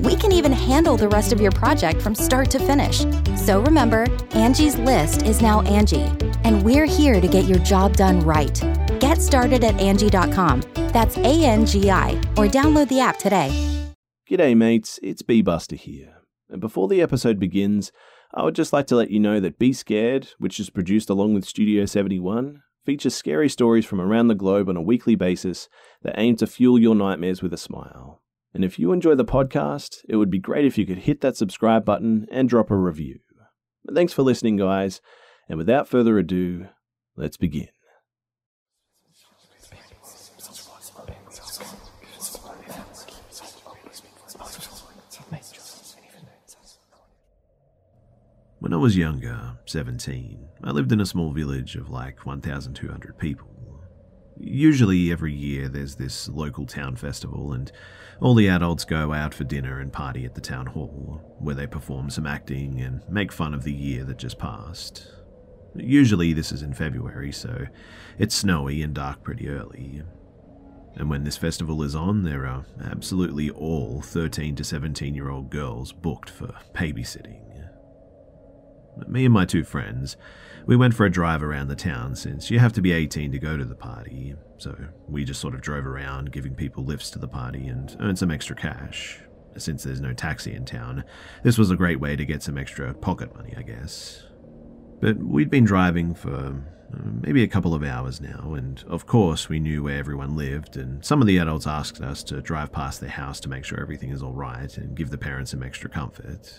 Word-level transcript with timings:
We 0.00 0.16
can 0.16 0.32
even 0.32 0.50
handle 0.50 0.96
the 0.96 1.08
rest 1.08 1.30
of 1.30 1.42
your 1.42 1.50
project 1.52 2.00
from 2.00 2.14
start 2.14 2.50
to 2.52 2.58
finish. 2.58 3.04
So 3.36 3.60
remember, 3.60 4.06
Angie's 4.30 4.76
list 4.76 5.20
is 5.20 5.42
now 5.42 5.60
Angie, 5.62 6.10
and 6.42 6.62
we're 6.62 6.86
here 6.86 7.20
to 7.20 7.28
get 7.28 7.44
your 7.44 7.58
job 7.58 7.96
done 7.96 8.20
right. 8.20 8.58
Get 8.98 9.20
started 9.20 9.62
at 9.62 9.78
Angie.com. 9.78 10.62
That's 10.74 11.18
A 11.18 11.44
N 11.44 11.66
G 11.66 11.90
I, 11.90 12.12
or 12.38 12.46
download 12.46 12.88
the 12.88 13.00
app 13.00 13.18
today. 13.18 13.50
G'day, 14.28 14.56
mates, 14.56 14.98
it's 15.02 15.20
Be. 15.20 15.42
Busta 15.42 15.76
here. 15.76 16.14
And 16.48 16.62
before 16.62 16.88
the 16.88 17.02
episode 17.02 17.38
begins, 17.38 17.92
I 18.32 18.42
would 18.42 18.54
just 18.54 18.72
like 18.72 18.86
to 18.86 18.96
let 18.96 19.10
you 19.10 19.20
know 19.20 19.38
that 19.38 19.58
Be 19.58 19.74
Scared, 19.74 20.28
which 20.38 20.58
is 20.58 20.70
produced 20.70 21.10
along 21.10 21.34
with 21.34 21.44
Studio 21.44 21.84
71, 21.84 22.62
features 22.86 23.14
scary 23.14 23.50
stories 23.50 23.84
from 23.84 24.00
around 24.00 24.28
the 24.28 24.34
globe 24.34 24.70
on 24.70 24.76
a 24.76 24.82
weekly 24.82 25.14
basis 25.14 25.68
that 26.02 26.14
aim 26.16 26.36
to 26.36 26.46
fuel 26.46 26.78
your 26.78 26.94
nightmares 26.94 27.42
with 27.42 27.52
a 27.52 27.58
smile. 27.58 28.19
And 28.52 28.64
if 28.64 28.78
you 28.78 28.92
enjoy 28.92 29.14
the 29.14 29.24
podcast, 29.24 29.98
it 30.08 30.16
would 30.16 30.30
be 30.30 30.38
great 30.38 30.64
if 30.64 30.76
you 30.76 30.86
could 30.86 30.98
hit 30.98 31.20
that 31.20 31.36
subscribe 31.36 31.84
button 31.84 32.26
and 32.32 32.48
drop 32.48 32.70
a 32.70 32.76
review. 32.76 33.20
Thanks 33.94 34.12
for 34.12 34.22
listening, 34.22 34.56
guys, 34.56 35.00
and 35.48 35.56
without 35.56 35.88
further 35.88 36.18
ado, 36.18 36.68
let's 37.16 37.36
begin. 37.36 37.68
When 48.58 48.74
I 48.74 48.76
was 48.76 48.94
younger, 48.94 49.56
17, 49.64 50.48
I 50.62 50.70
lived 50.70 50.92
in 50.92 51.00
a 51.00 51.06
small 51.06 51.32
village 51.32 51.76
of 51.76 51.88
like 51.88 52.26
1,200 52.26 53.18
people. 53.18 53.48
Usually, 54.38 55.10
every 55.10 55.32
year, 55.32 55.68
there's 55.68 55.96
this 55.96 56.28
local 56.28 56.66
town 56.66 56.96
festival, 56.96 57.54
and 57.54 57.72
all 58.20 58.34
the 58.34 58.48
adults 58.48 58.84
go 58.84 59.12
out 59.12 59.32
for 59.32 59.44
dinner 59.44 59.80
and 59.80 59.92
party 59.92 60.24
at 60.24 60.34
the 60.34 60.40
town 60.40 60.66
hall, 60.66 61.36
where 61.38 61.54
they 61.54 61.66
perform 61.66 62.10
some 62.10 62.26
acting 62.26 62.80
and 62.80 63.02
make 63.08 63.32
fun 63.32 63.54
of 63.54 63.64
the 63.64 63.72
year 63.72 64.04
that 64.04 64.18
just 64.18 64.38
passed. 64.38 65.10
Usually, 65.74 66.32
this 66.32 66.52
is 66.52 66.62
in 66.62 66.74
February, 66.74 67.32
so 67.32 67.66
it's 68.18 68.34
snowy 68.34 68.82
and 68.82 68.94
dark 68.94 69.22
pretty 69.22 69.48
early. 69.48 70.02
And 70.96 71.08
when 71.08 71.24
this 71.24 71.36
festival 71.36 71.82
is 71.82 71.94
on, 71.94 72.24
there 72.24 72.46
are 72.46 72.66
absolutely 72.84 73.48
all 73.50 74.02
13 74.02 74.56
to 74.56 74.64
17 74.64 75.14
year 75.14 75.30
old 75.30 75.48
girls 75.48 75.92
booked 75.92 76.28
for 76.28 76.52
babysitting. 76.74 77.49
Me 79.08 79.24
and 79.24 79.34
my 79.34 79.44
two 79.44 79.64
friends, 79.64 80.16
we 80.66 80.76
went 80.76 80.94
for 80.94 81.06
a 81.06 81.10
drive 81.10 81.42
around 81.42 81.68
the 81.68 81.76
town 81.76 82.14
since 82.14 82.50
you 82.50 82.58
have 82.58 82.72
to 82.74 82.82
be 82.82 82.92
18 82.92 83.32
to 83.32 83.38
go 83.38 83.56
to 83.56 83.64
the 83.64 83.74
party, 83.74 84.34
so 84.58 84.76
we 85.08 85.24
just 85.24 85.40
sort 85.40 85.54
of 85.54 85.60
drove 85.60 85.86
around 85.86 86.32
giving 86.32 86.54
people 86.54 86.84
lifts 86.84 87.10
to 87.10 87.18
the 87.18 87.28
party 87.28 87.66
and 87.66 87.96
earned 88.00 88.18
some 88.18 88.30
extra 88.30 88.54
cash. 88.54 89.20
Since 89.56 89.82
there's 89.82 90.00
no 90.00 90.12
taxi 90.12 90.54
in 90.54 90.64
town, 90.64 91.04
this 91.42 91.58
was 91.58 91.70
a 91.70 91.76
great 91.76 91.98
way 91.98 92.14
to 92.14 92.24
get 92.24 92.42
some 92.42 92.56
extra 92.56 92.94
pocket 92.94 93.34
money, 93.34 93.52
I 93.56 93.62
guess. 93.62 94.24
But 95.00 95.16
we'd 95.18 95.50
been 95.50 95.64
driving 95.64 96.14
for 96.14 96.62
uh, 96.94 96.98
maybe 97.20 97.42
a 97.42 97.48
couple 97.48 97.74
of 97.74 97.82
hours 97.82 98.20
now, 98.20 98.54
and 98.54 98.84
of 98.86 99.06
course 99.06 99.48
we 99.48 99.58
knew 99.58 99.82
where 99.82 99.98
everyone 99.98 100.36
lived, 100.36 100.76
and 100.76 101.04
some 101.04 101.20
of 101.20 101.26
the 101.26 101.38
adults 101.38 101.66
asked 101.66 102.00
us 102.00 102.22
to 102.24 102.40
drive 102.42 102.70
past 102.70 103.00
their 103.00 103.10
house 103.10 103.40
to 103.40 103.48
make 103.48 103.64
sure 103.64 103.80
everything 103.80 104.10
is 104.10 104.22
alright 104.22 104.76
and 104.76 104.96
give 104.96 105.10
the 105.10 105.18
parents 105.18 105.50
some 105.50 105.62
extra 105.62 105.90
comfort. 105.90 106.52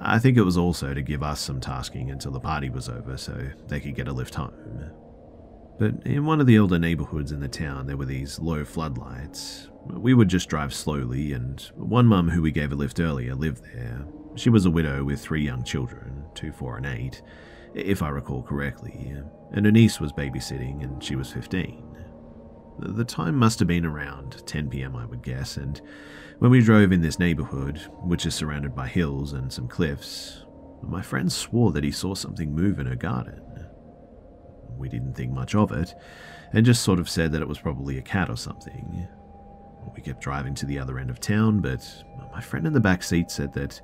I 0.00 0.18
think 0.18 0.36
it 0.36 0.42
was 0.42 0.56
also 0.56 0.94
to 0.94 1.02
give 1.02 1.22
us 1.22 1.40
some 1.40 1.60
tasking 1.60 2.10
until 2.10 2.32
the 2.32 2.40
party 2.40 2.68
was 2.68 2.88
over 2.88 3.16
so 3.16 3.50
they 3.68 3.80
could 3.80 3.94
get 3.94 4.08
a 4.08 4.12
lift 4.12 4.34
home. 4.34 4.90
But 5.78 6.06
in 6.06 6.24
one 6.24 6.40
of 6.40 6.46
the 6.46 6.58
older 6.58 6.78
neighborhoods 6.78 7.32
in 7.32 7.40
the 7.40 7.48
town, 7.48 7.86
there 7.86 7.96
were 7.96 8.04
these 8.04 8.38
low 8.38 8.64
floodlights. 8.64 9.68
We 9.86 10.14
would 10.14 10.28
just 10.28 10.48
drive 10.48 10.72
slowly, 10.72 11.32
and 11.32 11.60
one 11.74 12.06
mum 12.06 12.28
who 12.30 12.42
we 12.42 12.52
gave 12.52 12.72
a 12.72 12.76
lift 12.76 13.00
earlier 13.00 13.34
lived 13.34 13.64
there. 13.74 14.04
She 14.36 14.50
was 14.50 14.66
a 14.66 14.70
widow 14.70 15.04
with 15.04 15.20
three 15.20 15.42
young 15.42 15.64
children, 15.64 16.24
two, 16.34 16.52
four, 16.52 16.76
and 16.76 16.86
eight, 16.86 17.22
if 17.74 18.02
I 18.02 18.08
recall 18.08 18.42
correctly, 18.42 19.14
and 19.52 19.66
her 19.66 19.72
niece 19.72 20.00
was 20.00 20.12
babysitting, 20.12 20.82
and 20.82 21.02
she 21.02 21.16
was 21.16 21.32
15. 21.32 21.82
The 22.78 23.04
time 23.04 23.36
must 23.36 23.58
have 23.58 23.68
been 23.68 23.86
around 23.86 24.46
10 24.46 24.70
pm, 24.70 24.96
I 24.96 25.06
would 25.06 25.22
guess, 25.22 25.56
and 25.56 25.80
when 26.38 26.50
we 26.50 26.60
drove 26.60 26.92
in 26.92 27.00
this 27.00 27.18
neighborhood, 27.18 27.80
which 28.02 28.26
is 28.26 28.34
surrounded 28.34 28.74
by 28.74 28.88
hills 28.88 29.32
and 29.32 29.52
some 29.52 29.68
cliffs, 29.68 30.44
my 30.82 31.00
friend 31.00 31.32
swore 31.32 31.72
that 31.72 31.84
he 31.84 31.90
saw 31.90 32.14
something 32.14 32.54
move 32.54 32.78
in 32.78 32.86
her 32.86 32.96
garden. 32.96 33.40
We 34.76 34.88
didn't 34.88 35.14
think 35.14 35.32
much 35.32 35.54
of 35.54 35.72
it, 35.72 35.94
and 36.52 36.66
just 36.66 36.82
sort 36.82 36.98
of 36.98 37.08
said 37.08 37.32
that 37.32 37.42
it 37.42 37.48
was 37.48 37.58
probably 37.58 37.98
a 37.98 38.02
cat 38.02 38.28
or 38.28 38.36
something. 38.36 39.08
We 39.94 40.02
kept 40.02 40.22
driving 40.22 40.54
to 40.56 40.66
the 40.66 40.78
other 40.78 40.98
end 40.98 41.10
of 41.10 41.20
town, 41.20 41.60
but 41.60 41.86
my 42.32 42.40
friend 42.40 42.66
in 42.66 42.72
the 42.72 42.80
back 42.80 43.02
seat 43.02 43.30
said 43.30 43.52
that 43.54 43.80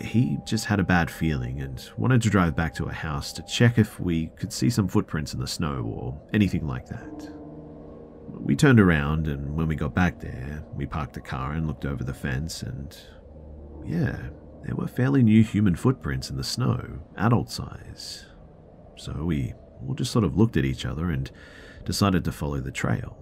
he 0.00 0.38
just 0.44 0.64
had 0.64 0.80
a 0.80 0.84
bad 0.84 1.10
feeling 1.10 1.60
and 1.60 1.90
wanted 1.98 2.22
to 2.22 2.30
drive 2.30 2.56
back 2.56 2.74
to 2.74 2.86
a 2.86 2.92
house 2.92 3.32
to 3.34 3.42
check 3.42 3.78
if 3.78 4.00
we 4.00 4.28
could 4.28 4.52
see 4.52 4.70
some 4.70 4.88
footprints 4.88 5.34
in 5.34 5.40
the 5.40 5.46
snow 5.46 5.82
or 5.82 6.18
anything 6.32 6.66
like 6.66 6.86
that. 6.86 7.43
We 8.26 8.56
turned 8.56 8.80
around, 8.80 9.26
and 9.26 9.54
when 9.54 9.68
we 9.68 9.76
got 9.76 9.94
back 9.94 10.20
there, 10.20 10.62
we 10.74 10.86
parked 10.86 11.14
the 11.14 11.20
car 11.20 11.52
and 11.52 11.66
looked 11.66 11.86
over 11.86 12.04
the 12.04 12.14
fence, 12.14 12.62
and 12.62 12.96
yeah, 13.86 14.16
there 14.64 14.76
were 14.76 14.86
fairly 14.86 15.22
new 15.22 15.42
human 15.42 15.76
footprints 15.76 16.30
in 16.30 16.36
the 16.36 16.44
snow, 16.44 17.00
adult 17.16 17.50
size. 17.50 18.26
So 18.96 19.24
we 19.24 19.54
all 19.86 19.94
just 19.94 20.12
sort 20.12 20.24
of 20.24 20.36
looked 20.36 20.56
at 20.56 20.64
each 20.64 20.84
other 20.86 21.10
and 21.10 21.30
decided 21.84 22.24
to 22.24 22.32
follow 22.32 22.60
the 22.60 22.70
trail. 22.70 23.18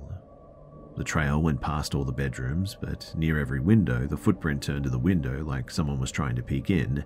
The 0.97 1.05
trail 1.05 1.41
went 1.43 1.61
past 1.61 1.95
all 1.95 2.05
the 2.05 2.13
bedrooms, 2.13 2.77
but 2.81 3.13
near 3.17 3.39
every 3.39 3.61
window, 3.61 4.07
the 4.07 4.17
footprint 4.17 4.63
turned 4.63 4.85
to 4.85 4.91
the 4.91 4.99
window 4.99 5.43
like 5.43 5.71
someone 5.71 5.99
was 5.99 6.13
trying 6.13 6.37
to 6.37 6.43
peek 6.43 6.71
in. 6.71 7.05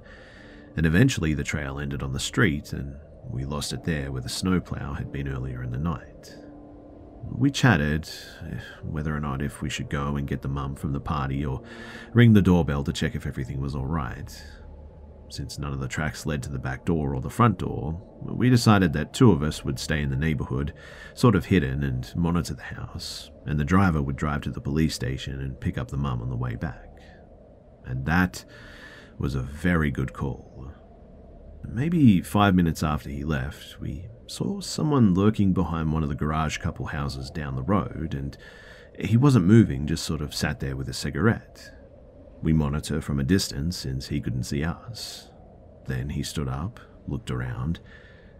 And 0.76 0.84
eventually, 0.84 1.34
the 1.34 1.44
trail 1.44 1.78
ended 1.78 2.02
on 2.02 2.12
the 2.12 2.20
street, 2.20 2.72
and 2.72 2.96
we 3.30 3.44
lost 3.44 3.72
it 3.72 3.84
there 3.84 4.10
where 4.10 4.22
the 4.22 4.28
snowplow 4.28 4.94
had 4.94 5.12
been 5.12 5.28
earlier 5.28 5.62
in 5.62 5.70
the 5.70 5.78
night. 5.78 6.36
We 7.30 7.50
chatted 7.50 8.08
whether 8.82 9.14
or 9.14 9.20
not 9.20 9.42
if 9.42 9.60
we 9.60 9.68
should 9.68 9.90
go 9.90 10.16
and 10.16 10.26
get 10.26 10.42
the 10.42 10.48
mum 10.48 10.74
from 10.74 10.92
the 10.92 11.00
party 11.00 11.44
or 11.44 11.62
ring 12.12 12.32
the 12.32 12.42
doorbell 12.42 12.84
to 12.84 12.92
check 12.92 13.14
if 13.14 13.26
everything 13.26 13.60
was 13.60 13.74
alright. 13.74 14.42
Since 15.28 15.58
none 15.58 15.72
of 15.72 15.80
the 15.80 15.88
tracks 15.88 16.24
led 16.24 16.42
to 16.44 16.50
the 16.50 16.58
back 16.58 16.84
door 16.84 17.14
or 17.14 17.20
the 17.20 17.28
front 17.28 17.58
door, 17.58 18.00
we 18.22 18.48
decided 18.48 18.92
that 18.92 19.12
two 19.12 19.32
of 19.32 19.42
us 19.42 19.64
would 19.64 19.78
stay 19.78 20.00
in 20.00 20.10
the 20.10 20.16
neighborhood, 20.16 20.72
sort 21.14 21.34
of 21.34 21.46
hidden, 21.46 21.82
and 21.82 22.14
monitor 22.14 22.54
the 22.54 22.62
house, 22.62 23.30
and 23.44 23.58
the 23.58 23.64
driver 23.64 24.00
would 24.00 24.16
drive 24.16 24.42
to 24.42 24.50
the 24.50 24.60
police 24.60 24.94
station 24.94 25.40
and 25.40 25.60
pick 25.60 25.76
up 25.76 25.90
the 25.90 25.96
mum 25.96 26.22
on 26.22 26.30
the 26.30 26.36
way 26.36 26.54
back. 26.54 26.88
And 27.84 28.06
that 28.06 28.44
was 29.18 29.34
a 29.34 29.42
very 29.42 29.90
good 29.90 30.12
call. 30.12 30.72
Maybe 31.68 32.22
five 32.22 32.54
minutes 32.54 32.82
after 32.82 33.10
he 33.10 33.24
left, 33.24 33.80
we 33.80 34.06
saw 34.26 34.60
someone 34.60 35.14
lurking 35.14 35.52
behind 35.52 35.92
one 35.92 36.02
of 36.02 36.08
the 36.08 36.14
garage 36.14 36.58
couple 36.58 36.86
houses 36.86 37.30
down 37.30 37.54
the 37.56 37.62
road, 37.62 38.14
and 38.14 38.36
He 38.98 39.16
wasn't 39.16 39.44
moving, 39.44 39.86
just 39.86 40.04
sort 40.04 40.22
of 40.22 40.34
sat 40.34 40.60
there 40.60 40.74
with 40.76 40.88
a 40.88 40.94
cigarette. 40.94 41.70
We 42.42 42.52
monitor 42.52 43.00
from 43.02 43.20
a 43.20 43.24
distance 43.24 43.76
since 43.76 44.08
he 44.08 44.20
couldn't 44.20 44.44
see 44.44 44.64
us. 44.64 45.30
Then 45.86 46.10
he 46.10 46.22
stood 46.22 46.48
up, 46.48 46.80
looked 47.06 47.30
around, 47.30 47.80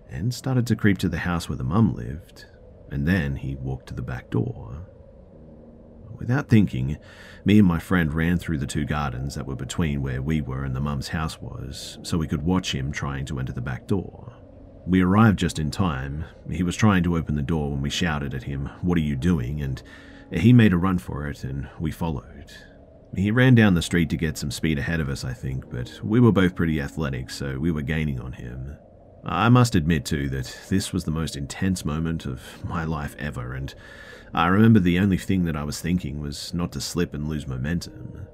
and 0.08 0.32
started 0.32 0.66
to 0.68 0.76
creep 0.76 0.98
to 0.98 1.08
the 1.08 1.18
house 1.18 1.48
where 1.48 1.58
the 1.58 1.64
mum 1.64 1.94
lived, 1.94 2.46
and 2.90 3.06
then 3.06 3.36
he 3.36 3.54
walked 3.56 3.88
to 3.88 3.94
the 3.94 4.02
back 4.02 4.30
door. 4.30 4.86
Without 6.18 6.48
thinking, 6.48 6.96
me 7.44 7.58
and 7.58 7.68
my 7.68 7.78
friend 7.78 8.14
ran 8.14 8.38
through 8.38 8.58
the 8.58 8.66
two 8.66 8.86
gardens 8.86 9.34
that 9.34 9.46
were 9.46 9.56
between 9.56 10.00
where 10.00 10.22
we 10.22 10.40
were 10.40 10.64
and 10.64 10.74
the 10.74 10.80
mum's 10.80 11.08
house 11.08 11.38
was, 11.40 11.98
so 12.02 12.16
we 12.16 12.28
could 12.28 12.42
watch 12.42 12.74
him 12.74 12.90
trying 12.90 13.26
to 13.26 13.38
enter 13.38 13.52
the 13.52 13.60
back 13.60 13.86
door. 13.86 14.35
We 14.86 15.02
arrived 15.02 15.38
just 15.38 15.58
in 15.58 15.70
time. 15.70 16.24
He 16.50 16.62
was 16.62 16.76
trying 16.76 17.02
to 17.02 17.16
open 17.16 17.34
the 17.34 17.42
door 17.42 17.70
when 17.72 17.82
we 17.82 17.90
shouted 17.90 18.34
at 18.34 18.44
him, 18.44 18.70
What 18.82 18.96
are 18.98 19.02
you 19.02 19.16
doing? 19.16 19.60
and 19.60 19.82
he 20.32 20.52
made 20.52 20.72
a 20.72 20.76
run 20.76 20.98
for 20.98 21.28
it, 21.28 21.44
and 21.44 21.68
we 21.78 21.90
followed. 21.90 22.52
He 23.14 23.30
ran 23.30 23.54
down 23.54 23.74
the 23.74 23.82
street 23.82 24.10
to 24.10 24.16
get 24.16 24.36
some 24.36 24.50
speed 24.50 24.78
ahead 24.78 25.00
of 25.00 25.08
us, 25.08 25.24
I 25.24 25.32
think, 25.32 25.70
but 25.70 26.00
we 26.02 26.20
were 26.20 26.32
both 26.32 26.54
pretty 26.54 26.80
athletic, 26.80 27.30
so 27.30 27.58
we 27.58 27.70
were 27.70 27.82
gaining 27.82 28.20
on 28.20 28.32
him. 28.32 28.76
I 29.24 29.48
must 29.48 29.74
admit, 29.74 30.04
too, 30.04 30.28
that 30.30 30.56
this 30.68 30.92
was 30.92 31.04
the 31.04 31.10
most 31.10 31.36
intense 31.36 31.84
moment 31.84 32.26
of 32.26 32.64
my 32.64 32.84
life 32.84 33.16
ever, 33.18 33.54
and 33.54 33.74
I 34.34 34.48
remember 34.48 34.80
the 34.80 34.98
only 34.98 35.16
thing 35.16 35.44
that 35.44 35.56
I 35.56 35.64
was 35.64 35.80
thinking 35.80 36.20
was 36.20 36.52
not 36.52 36.72
to 36.72 36.80
slip 36.80 37.14
and 37.14 37.28
lose 37.28 37.46
momentum. 37.46 38.26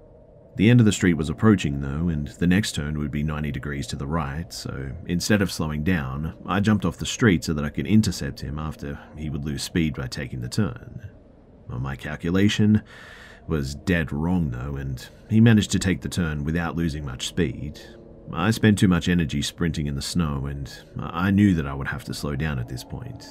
The 0.57 0.69
end 0.69 0.81
of 0.81 0.87
the 0.87 0.93
street 0.93 1.15
was 1.15 1.31
approaching, 1.31 1.81
though, 1.81 2.09
and 2.09 2.29
the 2.29 2.47
next 2.47 2.75
turn 2.75 2.99
would 2.99 3.11
be 3.11 3.23
90 3.23 3.51
degrees 3.53 3.87
to 3.89 3.97
the 3.97 4.07
right, 4.07 4.53
so 4.53 4.91
instead 5.07 5.41
of 5.41 5.51
slowing 5.51 5.83
down, 5.83 6.35
I 6.45 6.61
jumped 6.61 6.85
off 6.85 6.99
the 6.99 7.07
street 7.07 7.43
so 7.43 7.55
that 7.55 7.65
I 7.65 7.71
could 7.71 7.87
intercept 7.87 8.41
him 8.41 8.59
after 8.59 8.99
he 9.17 9.31
would 9.31 9.47
lose 9.47 9.63
speed 9.63 9.95
by 9.95 10.09
taking 10.09 10.43
the 10.43 10.51
turn. 10.51 11.09
On 11.71 11.81
my 11.81 11.97
calculation, 11.97 12.83
was 13.47 13.75
dead 13.75 14.13
wrong 14.13 14.51
though, 14.51 14.77
and 14.77 15.09
he 15.29 15.41
managed 15.41 15.71
to 15.73 15.79
take 15.79 16.03
the 16.03 16.09
turn 16.09 16.45
without 16.45 16.77
losing 16.77 17.05
much 17.05 17.29
speed. 17.29 17.81
I 18.33 18.51
spent 18.51 18.79
too 18.79 18.89
much 18.89 19.09
energy 19.09 19.43
sprinting 19.43 19.87
in 19.87 19.95
the 19.95 20.03
snow, 20.03 20.47
and 20.47 20.73
I 20.99 21.31
knew 21.31 21.55
that 21.55 21.67
I 21.67 21.75
would 21.75 21.89
have 21.89 22.05
to 22.05 22.15
slow 22.15 22.37
down 22.37 22.59
at 22.59 22.69
this 22.69 22.85
point. 22.85 23.27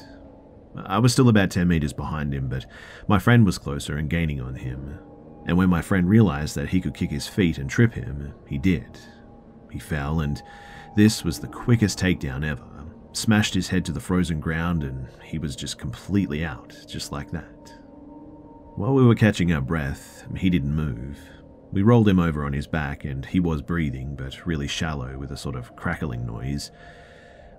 I 0.75 0.99
was 0.99 1.13
still 1.13 1.29
about 1.29 1.51
10 1.51 1.67
meters 1.67 1.93
behind 1.93 2.33
him, 2.33 2.49
but 2.49 2.65
my 3.07 3.19
friend 3.19 3.45
was 3.45 3.57
closer 3.57 3.95
and 3.97 4.09
gaining 4.09 4.41
on 4.41 4.55
him. 4.55 4.99
And 5.45 5.57
when 5.57 5.69
my 5.69 5.81
friend 5.81 6.07
realized 6.07 6.55
that 6.55 6.69
he 6.69 6.81
could 6.81 6.93
kick 6.93 7.09
his 7.09 7.27
feet 7.27 7.57
and 7.57 7.69
trip 7.69 7.93
him, 7.93 8.33
he 8.47 8.57
did. 8.57 8.99
He 9.71 9.79
fell, 9.79 10.19
and 10.19 10.41
this 10.95 11.23
was 11.23 11.39
the 11.39 11.47
quickest 11.47 11.99
takedown 11.99 12.45
ever. 12.45 12.63
Smashed 13.13 13.53
his 13.53 13.67
head 13.67 13.83
to 13.85 13.91
the 13.91 13.99
frozen 13.99 14.39
ground, 14.39 14.83
and 14.83 15.07
he 15.23 15.37
was 15.37 15.55
just 15.55 15.77
completely 15.77 16.45
out, 16.45 16.75
just 16.87 17.11
like 17.11 17.31
that. 17.31 17.73
While 18.75 18.93
we 18.93 19.05
were 19.05 19.15
catching 19.15 19.51
our 19.51 19.61
breath, 19.61 20.25
he 20.37 20.49
didn't 20.49 20.73
move. 20.73 21.17
We 21.71 21.83
rolled 21.83 22.07
him 22.07 22.19
over 22.19 22.45
on 22.45 22.53
his 22.53 22.67
back, 22.67 23.03
and 23.03 23.25
he 23.25 23.39
was 23.39 23.61
breathing, 23.61 24.15
but 24.15 24.45
really 24.45 24.67
shallow 24.67 25.17
with 25.17 25.31
a 25.31 25.37
sort 25.37 25.55
of 25.55 25.75
crackling 25.75 26.25
noise. 26.25 26.71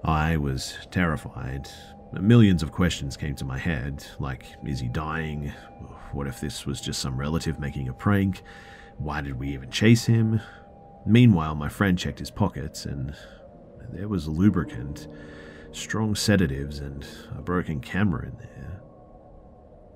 I 0.05 0.37
was 0.37 0.79
terrified. 0.91 1.69
Millions 2.13 2.63
of 2.63 2.73
questions 2.73 3.17
came 3.17 3.35
to 3.37 3.45
my 3.45 3.59
head, 3.59 4.05
like 4.19 4.45
is 4.67 4.81
he 4.81 4.89
dying? 4.89 5.53
What 6.13 6.27
if 6.27 6.41
this 6.41 6.67
was 6.67 6.81
just 6.81 7.01
some 7.01 7.19
relative 7.19 7.59
making 7.59 7.89
a 7.89 7.93
prank? 7.93 8.43
Why 8.99 9.21
did 9.21 9.39
we 9.39 9.49
even 9.49 9.71
chase 9.71 10.05
him? 10.07 10.41
Meanwhile, 11.07 11.55
my 11.55 11.69
friend 11.69 11.99
checked 11.99 12.19
his 12.19 12.31
pockets, 12.31 12.85
and 12.85 13.15
there 13.93 14.09
was 14.09 14.29
lubricant, 14.29 15.09
strong 15.73 16.15
sedatives, 16.15 16.79
and 16.79 17.07
a 17.37 17.43
broken 17.43 17.81
camera 17.81 18.27
in 18.27 18.37
there. 18.39 18.81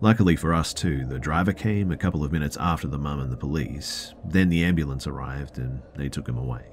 Luckily 0.01 0.37
for 0.37 0.53
us, 0.53 0.75
too, 0.75 1.07
the 1.07 1.19
driver 1.19 1.53
came 1.53 1.91
a 1.91 1.97
couple 1.97 2.23
of 2.25 2.33
minutes 2.33 2.57
after 2.59 2.87
the 2.87 2.99
mum 2.99 3.21
and 3.21 3.33
the 3.33 3.37
police. 3.37 4.15
Then 4.25 4.49
the 4.51 4.65
ambulance 4.65 5.07
arrived 5.07 5.59
and 5.59 5.81
they 5.95 6.09
took 6.09 6.29
him 6.29 6.37
away. 6.37 6.65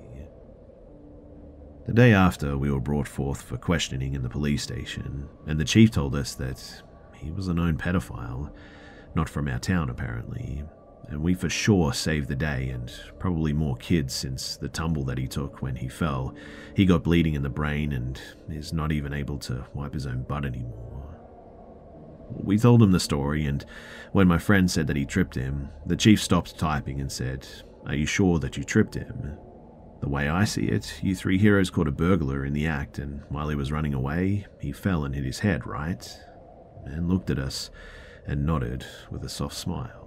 The 1.86 1.94
day 1.94 2.14
after, 2.14 2.58
we 2.58 2.72
were 2.72 2.80
brought 2.80 3.08
forth 3.08 3.42
for 3.42 3.58
questioning 3.58 4.14
in 4.14 4.24
the 4.24 4.30
police 4.30 4.64
station, 4.64 5.28
and 5.46 5.60
the 5.60 5.66
chief 5.66 5.92
told 5.92 6.16
us 6.16 6.34
that 6.36 6.82
he 7.16 7.30
was 7.30 7.50
a 7.50 7.54
known 7.54 7.78
pedophile, 7.78 8.52
not 9.16 9.30
from 9.30 9.48
our 9.48 9.60
town 9.60 9.90
apparently, 9.90 10.64
and 11.08 11.22
we 11.22 11.34
for 11.34 11.50
sure 11.50 11.94
saved 11.94 12.28
the 12.28 12.36
day 12.36 12.70
and 12.70 12.92
probably 13.20 13.54
more 13.54 13.76
kids 13.78 14.14
since 14.14 14.58
the 14.58 14.70
tumble 14.70 15.04
that 15.06 15.18
he 15.18 15.28
took 15.28 15.62
when 15.62 15.76
he 15.76 15.88
fell. 15.88 16.34
He 16.76 16.86
got 16.86 17.04
bleeding 17.04 17.36
in 17.36 17.44
the 17.44 17.50
brain 17.50 17.92
and 17.94 18.20
is 18.50 18.74
not 18.74 18.92
even 18.92 19.14
able 19.14 19.38
to 19.40 19.66
wipe 19.74 19.94
his 19.94 20.08
own 20.08 20.24
butt 20.24 20.46
anymore. 20.46 21.20
We 22.32 22.58
told 22.58 22.82
him 22.82 22.92
the 22.92 23.00
story, 23.00 23.46
and 23.46 23.64
when 24.12 24.28
my 24.28 24.40
friend 24.40 24.72
said 24.72 24.88
that 24.88 24.96
he 24.96 25.06
tripped 25.06 25.36
him, 25.36 25.70
the 25.86 25.96
chief 25.96 26.22
stopped 26.22 26.58
typing 26.58 27.00
and 27.00 27.12
said, 27.12 27.48
Are 27.86 27.96
you 27.96 28.06
sure 28.06 28.40
that 28.40 28.58
you 28.58 28.64
tripped 28.64 28.96
him? 28.96 29.38
The 30.02 30.10
way 30.10 30.28
I 30.28 30.46
see 30.46 30.66
it, 30.66 31.00
you 31.04 31.16
three 31.16 31.38
heroes 31.38 31.70
caught 31.70 31.88
a 31.88 31.92
burglar 31.92 32.44
in 32.44 32.54
the 32.54 32.66
act, 32.66 32.98
and 32.98 33.22
while 33.30 33.50
he 33.50 33.56
was 33.56 33.72
running 33.72 33.94
away, 33.94 34.48
he 34.60 34.72
fell 34.72 35.06
and 35.06 35.14
hit 35.14 35.26
his 35.26 35.40
head, 35.40 35.68
right? 35.68 36.06
And 36.86 37.08
looked 37.08 37.30
at 37.30 37.40
us 37.40 37.70
and 38.26 38.46
nodded 38.46 38.86
with 39.12 39.24
a 39.24 39.30
soft 39.30 39.56
smile. 39.56 40.04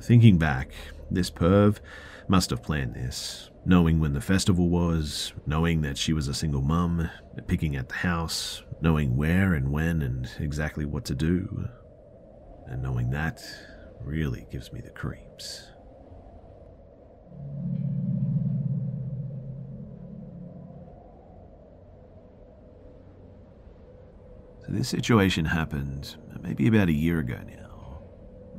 Thinking 0.00 0.38
back, 0.38 0.72
this 1.10 1.30
perv 1.30 1.78
must 2.28 2.50
have 2.50 2.62
planned 2.62 2.94
this, 2.94 3.50
knowing 3.64 4.00
when 4.00 4.14
the 4.14 4.20
festival 4.20 4.68
was, 4.68 5.32
knowing 5.46 5.82
that 5.82 5.98
she 5.98 6.12
was 6.12 6.28
a 6.28 6.34
single 6.34 6.62
mum, 6.62 7.10
picking 7.46 7.76
at 7.76 7.88
the 7.88 7.96
house, 7.96 8.62
knowing 8.80 9.16
where 9.16 9.54
and 9.54 9.70
when 9.70 10.02
and 10.02 10.30
exactly 10.38 10.84
what 10.84 11.04
to 11.04 11.14
do. 11.14 11.68
And 12.66 12.82
knowing 12.82 13.10
that 13.10 13.42
really 14.00 14.46
gives 14.50 14.72
me 14.72 14.80
the 14.80 14.90
creeps. 14.90 15.68
So 24.64 24.72
this 24.72 24.88
situation 24.88 25.44
happened 25.44 26.16
maybe 26.40 26.66
about 26.66 26.88
a 26.88 26.92
year 26.92 27.18
ago 27.18 27.38
now. 27.46 28.02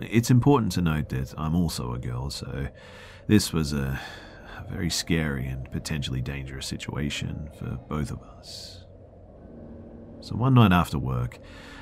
It's 0.02 0.30
important 0.30 0.72
to 0.74 0.82
note 0.82 1.10
that 1.10 1.34
I'm 1.38 1.56
also 1.56 1.94
a 1.94 2.00
girl, 2.00 2.30
so 2.30 2.68
this 3.28 3.54
was 3.54 3.74
a, 3.74 4.00
very 4.70 4.90
scary 4.90 5.46
and 5.46 5.70
potentially 5.72 6.22
dangerous 6.22 6.66
situation 6.66 7.50
for 7.60 7.78
both 7.90 8.12
of 8.12 8.22
us. 8.22 8.86
So 10.22 10.36
one 10.36 10.54
night 10.54 10.72
after 10.72 10.98
work, 10.98 11.38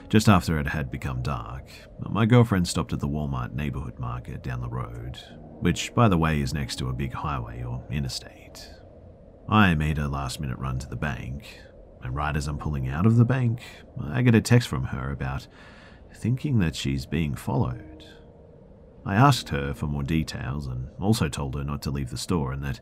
just 0.09 0.27
after 0.27 0.59
it 0.59 0.67
had 0.67 0.91
become 0.91 1.21
dark, 1.21 1.69
my 1.99 2.25
girlfriend 2.25 2.67
stopped 2.67 2.91
at 2.91 2.99
the 2.99 3.07
Walmart 3.07 3.53
neighborhood 3.53 3.99
market 3.99 4.41
down 4.43 4.61
the 4.61 4.69
road, 4.69 5.19
which, 5.59 5.93
by 5.93 6.09
the 6.09 6.17
way, 6.17 6.41
is 6.41 6.53
next 6.53 6.77
to 6.77 6.89
a 6.89 6.93
big 6.93 7.13
highway 7.13 7.63
or 7.63 7.83
interstate. 7.91 8.67
I 9.47 9.75
made 9.75 9.99
a 9.99 10.07
last 10.07 10.39
minute 10.39 10.57
run 10.57 10.79
to 10.79 10.89
the 10.89 10.95
bank, 10.95 11.59
and 12.03 12.15
right 12.15 12.35
as 12.35 12.47
I'm 12.47 12.57
pulling 12.57 12.87
out 12.87 13.05
of 13.05 13.17
the 13.17 13.25
bank, 13.25 13.61
I 14.03 14.21
get 14.21 14.35
a 14.35 14.41
text 14.41 14.67
from 14.67 14.85
her 14.85 15.11
about 15.11 15.47
thinking 16.13 16.59
that 16.59 16.75
she's 16.75 17.05
being 17.05 17.35
followed. 17.35 18.05
I 19.05 19.15
asked 19.15 19.49
her 19.49 19.73
for 19.73 19.87
more 19.87 20.03
details 20.03 20.67
and 20.67 20.87
also 20.99 21.27
told 21.27 21.55
her 21.55 21.63
not 21.63 21.81
to 21.83 21.91
leave 21.91 22.11
the 22.11 22.17
store 22.17 22.51
and 22.51 22.63
that 22.63 22.79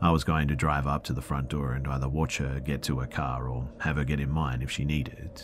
I 0.00 0.10
was 0.10 0.24
going 0.24 0.48
to 0.48 0.56
drive 0.56 0.86
up 0.86 1.04
to 1.04 1.12
the 1.12 1.22
front 1.22 1.48
door 1.48 1.72
and 1.72 1.86
either 1.88 2.08
watch 2.08 2.38
her 2.38 2.60
get 2.60 2.82
to 2.84 2.98
her 2.98 3.06
car 3.06 3.48
or 3.48 3.68
have 3.80 3.96
her 3.96 4.04
get 4.04 4.20
in 4.20 4.30
mine 4.30 4.60
if 4.60 4.70
she 4.70 4.84
needed. 4.84 5.42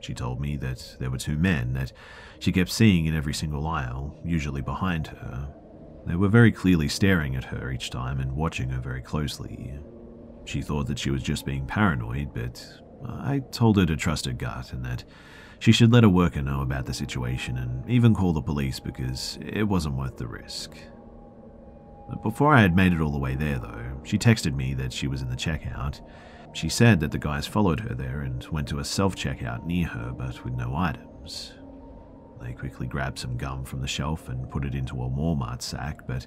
She 0.00 0.14
told 0.14 0.40
me 0.40 0.56
that 0.56 0.96
there 0.98 1.10
were 1.10 1.18
two 1.18 1.36
men 1.36 1.72
that 1.74 1.92
she 2.38 2.52
kept 2.52 2.70
seeing 2.70 3.06
in 3.06 3.14
every 3.14 3.34
single 3.34 3.66
aisle, 3.66 4.18
usually 4.24 4.62
behind 4.62 5.06
her. 5.08 5.48
They 6.06 6.16
were 6.16 6.28
very 6.28 6.52
clearly 6.52 6.88
staring 6.88 7.36
at 7.36 7.44
her 7.44 7.70
each 7.70 7.90
time 7.90 8.20
and 8.20 8.32
watching 8.32 8.70
her 8.70 8.80
very 8.80 9.02
closely. 9.02 9.78
She 10.50 10.62
thought 10.62 10.88
that 10.88 10.98
she 10.98 11.10
was 11.10 11.22
just 11.22 11.46
being 11.46 11.64
paranoid, 11.64 12.34
but 12.34 12.60
uh, 13.06 13.12
I 13.22 13.42
told 13.52 13.76
her 13.76 13.86
to 13.86 13.96
trust 13.96 14.26
her 14.26 14.32
gut 14.32 14.72
and 14.72 14.84
that 14.84 15.04
she 15.60 15.70
should 15.70 15.92
let 15.92 16.02
a 16.02 16.08
worker 16.08 16.42
know 16.42 16.60
about 16.62 16.86
the 16.86 16.92
situation 16.92 17.56
and 17.56 17.88
even 17.88 18.16
call 18.16 18.32
the 18.32 18.42
police 18.42 18.80
because 18.80 19.38
it 19.40 19.62
wasn't 19.62 19.94
worth 19.94 20.16
the 20.16 20.26
risk. 20.26 20.76
But 22.08 22.24
before 22.24 22.52
I 22.52 22.62
had 22.62 22.74
made 22.74 22.92
it 22.92 23.00
all 23.00 23.12
the 23.12 23.18
way 23.18 23.36
there, 23.36 23.60
though, 23.60 24.00
she 24.02 24.18
texted 24.18 24.56
me 24.56 24.74
that 24.74 24.92
she 24.92 25.06
was 25.06 25.22
in 25.22 25.30
the 25.30 25.36
checkout. 25.36 26.00
She 26.52 26.68
said 26.68 26.98
that 26.98 27.12
the 27.12 27.18
guys 27.18 27.46
followed 27.46 27.78
her 27.78 27.94
there 27.94 28.22
and 28.22 28.44
went 28.48 28.66
to 28.70 28.80
a 28.80 28.84
self 28.84 29.14
checkout 29.14 29.64
near 29.64 29.86
her 29.86 30.10
but 30.10 30.44
with 30.44 30.54
no 30.54 30.74
items. 30.74 31.52
They 32.42 32.54
quickly 32.54 32.88
grabbed 32.88 33.20
some 33.20 33.36
gum 33.36 33.64
from 33.64 33.82
the 33.82 33.86
shelf 33.86 34.28
and 34.28 34.50
put 34.50 34.64
it 34.64 34.74
into 34.74 35.00
a 35.00 35.08
Walmart 35.08 35.62
sack, 35.62 36.08
but 36.08 36.26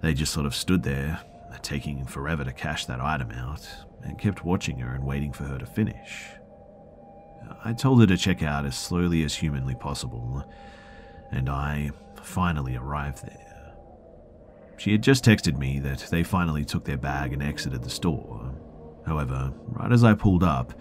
they 0.00 0.14
just 0.14 0.32
sort 0.32 0.46
of 0.46 0.54
stood 0.54 0.82
there, 0.82 1.20
taking 1.58 2.04
forever 2.06 2.44
to 2.44 2.52
cash 2.52 2.86
that 2.86 3.00
item 3.00 3.30
out, 3.32 3.68
and 4.02 4.18
kept 4.18 4.44
watching 4.44 4.78
her 4.78 4.94
and 4.94 5.04
waiting 5.04 5.32
for 5.32 5.44
her 5.44 5.58
to 5.58 5.66
finish. 5.66 6.26
I 7.64 7.72
told 7.72 8.00
her 8.00 8.06
to 8.06 8.16
check 8.16 8.42
out 8.42 8.64
as 8.64 8.78
slowly 8.78 9.22
as 9.24 9.34
humanly 9.34 9.74
possible, 9.74 10.44
and 11.30 11.48
I 11.48 11.90
finally 12.22 12.76
arrived 12.76 13.24
there. 13.24 13.74
She 14.78 14.92
had 14.92 15.02
just 15.02 15.24
texted 15.24 15.58
me 15.58 15.78
that 15.80 16.06
they 16.10 16.22
finally 16.22 16.64
took 16.64 16.84
their 16.84 16.96
bag 16.96 17.32
and 17.32 17.42
exited 17.42 17.82
the 17.82 17.90
store. 17.90 18.54
However, 19.06 19.52
right 19.66 19.92
as 19.92 20.04
I 20.04 20.14
pulled 20.14 20.42
up, 20.42 20.72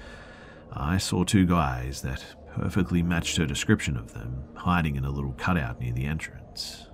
I 0.71 0.97
saw 0.97 1.23
two 1.23 1.45
guys 1.45 2.01
that 2.03 2.23
perfectly 2.55 3.03
matched 3.03 3.37
her 3.37 3.45
description 3.45 3.97
of 3.97 4.13
them, 4.13 4.43
hiding 4.55 4.95
in 4.95 5.05
a 5.05 5.11
little 5.11 5.33
cutout 5.33 5.79
near 5.79 5.93
the 5.93 6.05
entrance. 6.05 6.88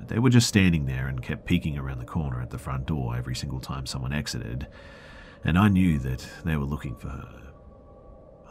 They 0.00 0.18
were 0.18 0.30
just 0.30 0.48
standing 0.48 0.86
there 0.86 1.06
and 1.06 1.22
kept 1.22 1.46
peeking 1.46 1.78
around 1.78 1.98
the 1.98 2.04
corner 2.04 2.42
at 2.42 2.50
the 2.50 2.58
front 2.58 2.86
door 2.86 3.16
every 3.16 3.34
single 3.34 3.60
time 3.60 3.86
someone 3.86 4.12
exited, 4.12 4.66
and 5.44 5.58
I 5.58 5.68
knew 5.68 5.98
that 6.00 6.26
they 6.44 6.56
were 6.56 6.64
looking 6.64 6.96
for 6.96 7.08
her. 7.08 7.40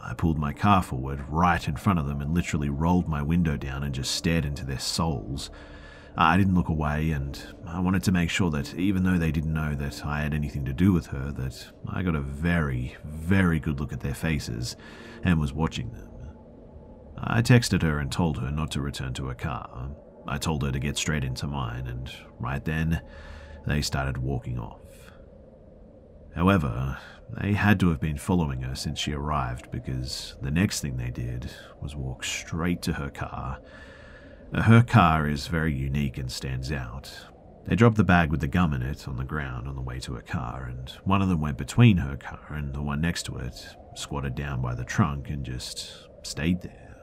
I 0.02 0.14
pulled 0.14 0.38
my 0.38 0.52
car 0.52 0.82
forward 0.82 1.24
right 1.28 1.66
in 1.66 1.76
front 1.76 1.98
of 1.98 2.06
them 2.06 2.20
and 2.20 2.34
literally 2.34 2.68
rolled 2.68 3.08
my 3.08 3.22
window 3.22 3.56
down 3.56 3.82
and 3.82 3.94
just 3.94 4.14
stared 4.14 4.44
into 4.44 4.66
their 4.66 4.78
souls. 4.78 5.50
I 6.16 6.36
didn't 6.36 6.54
look 6.54 6.68
away, 6.68 7.10
and 7.10 7.40
I 7.66 7.80
wanted 7.80 8.02
to 8.04 8.12
make 8.12 8.30
sure 8.30 8.50
that 8.50 8.74
even 8.74 9.02
though 9.02 9.18
they 9.18 9.32
didn't 9.32 9.54
know 9.54 9.74
that 9.74 10.04
I 10.04 10.20
had 10.20 10.34
anything 10.34 10.64
to 10.66 10.72
do 10.72 10.92
with 10.92 11.06
her, 11.06 11.32
that 11.32 11.72
I 11.88 12.02
got 12.02 12.14
a 12.14 12.20
very, 12.20 12.96
very 13.04 13.58
good 13.58 13.80
look 13.80 13.92
at 13.92 14.00
their 14.00 14.14
faces 14.14 14.76
and 15.22 15.40
was 15.40 15.52
watching 15.52 15.90
them. 15.92 16.10
I 17.18 17.42
texted 17.42 17.82
her 17.82 17.98
and 17.98 18.12
told 18.12 18.38
her 18.38 18.50
not 18.50 18.70
to 18.72 18.80
return 18.80 19.14
to 19.14 19.26
her 19.26 19.34
car. 19.34 19.90
I 20.26 20.38
told 20.38 20.62
her 20.62 20.72
to 20.72 20.78
get 20.78 20.96
straight 20.96 21.24
into 21.24 21.46
mine, 21.46 21.86
and 21.86 22.10
right 22.38 22.64
then, 22.64 23.02
they 23.66 23.80
started 23.80 24.18
walking 24.18 24.58
off. 24.58 24.80
However, 26.34 26.98
they 27.30 27.52
had 27.52 27.78
to 27.80 27.88
have 27.90 28.00
been 28.00 28.18
following 28.18 28.62
her 28.62 28.74
since 28.74 28.98
she 28.98 29.12
arrived 29.12 29.70
because 29.70 30.36
the 30.42 30.50
next 30.50 30.80
thing 30.80 30.96
they 30.96 31.10
did 31.10 31.50
was 31.80 31.94
walk 31.94 32.24
straight 32.24 32.82
to 32.82 32.94
her 32.94 33.10
car. 33.10 33.60
Her 34.52 34.82
car 34.82 35.28
is 35.28 35.46
very 35.46 35.74
unique 35.74 36.18
and 36.18 36.30
stands 36.30 36.70
out. 36.72 37.12
They 37.66 37.76
dropped 37.76 37.96
the 37.96 38.04
bag 38.04 38.30
with 38.30 38.40
the 38.40 38.48
gum 38.48 38.74
in 38.74 38.82
it 38.82 39.08
on 39.08 39.16
the 39.16 39.24
ground 39.24 39.68
on 39.68 39.74
the 39.74 39.80
way 39.80 39.98
to 40.00 40.14
her 40.14 40.22
car, 40.22 40.66
and 40.68 40.90
one 41.04 41.22
of 41.22 41.28
them 41.28 41.40
went 41.40 41.56
between 41.56 41.96
her 41.98 42.16
car 42.16 42.46
and 42.50 42.74
the 42.74 42.82
one 42.82 43.00
next 43.00 43.24
to 43.24 43.36
it, 43.36 43.66
squatted 43.94 44.34
down 44.34 44.60
by 44.60 44.74
the 44.74 44.84
trunk, 44.84 45.30
and 45.30 45.44
just 45.44 46.08
stayed 46.22 46.60
there. 46.62 46.96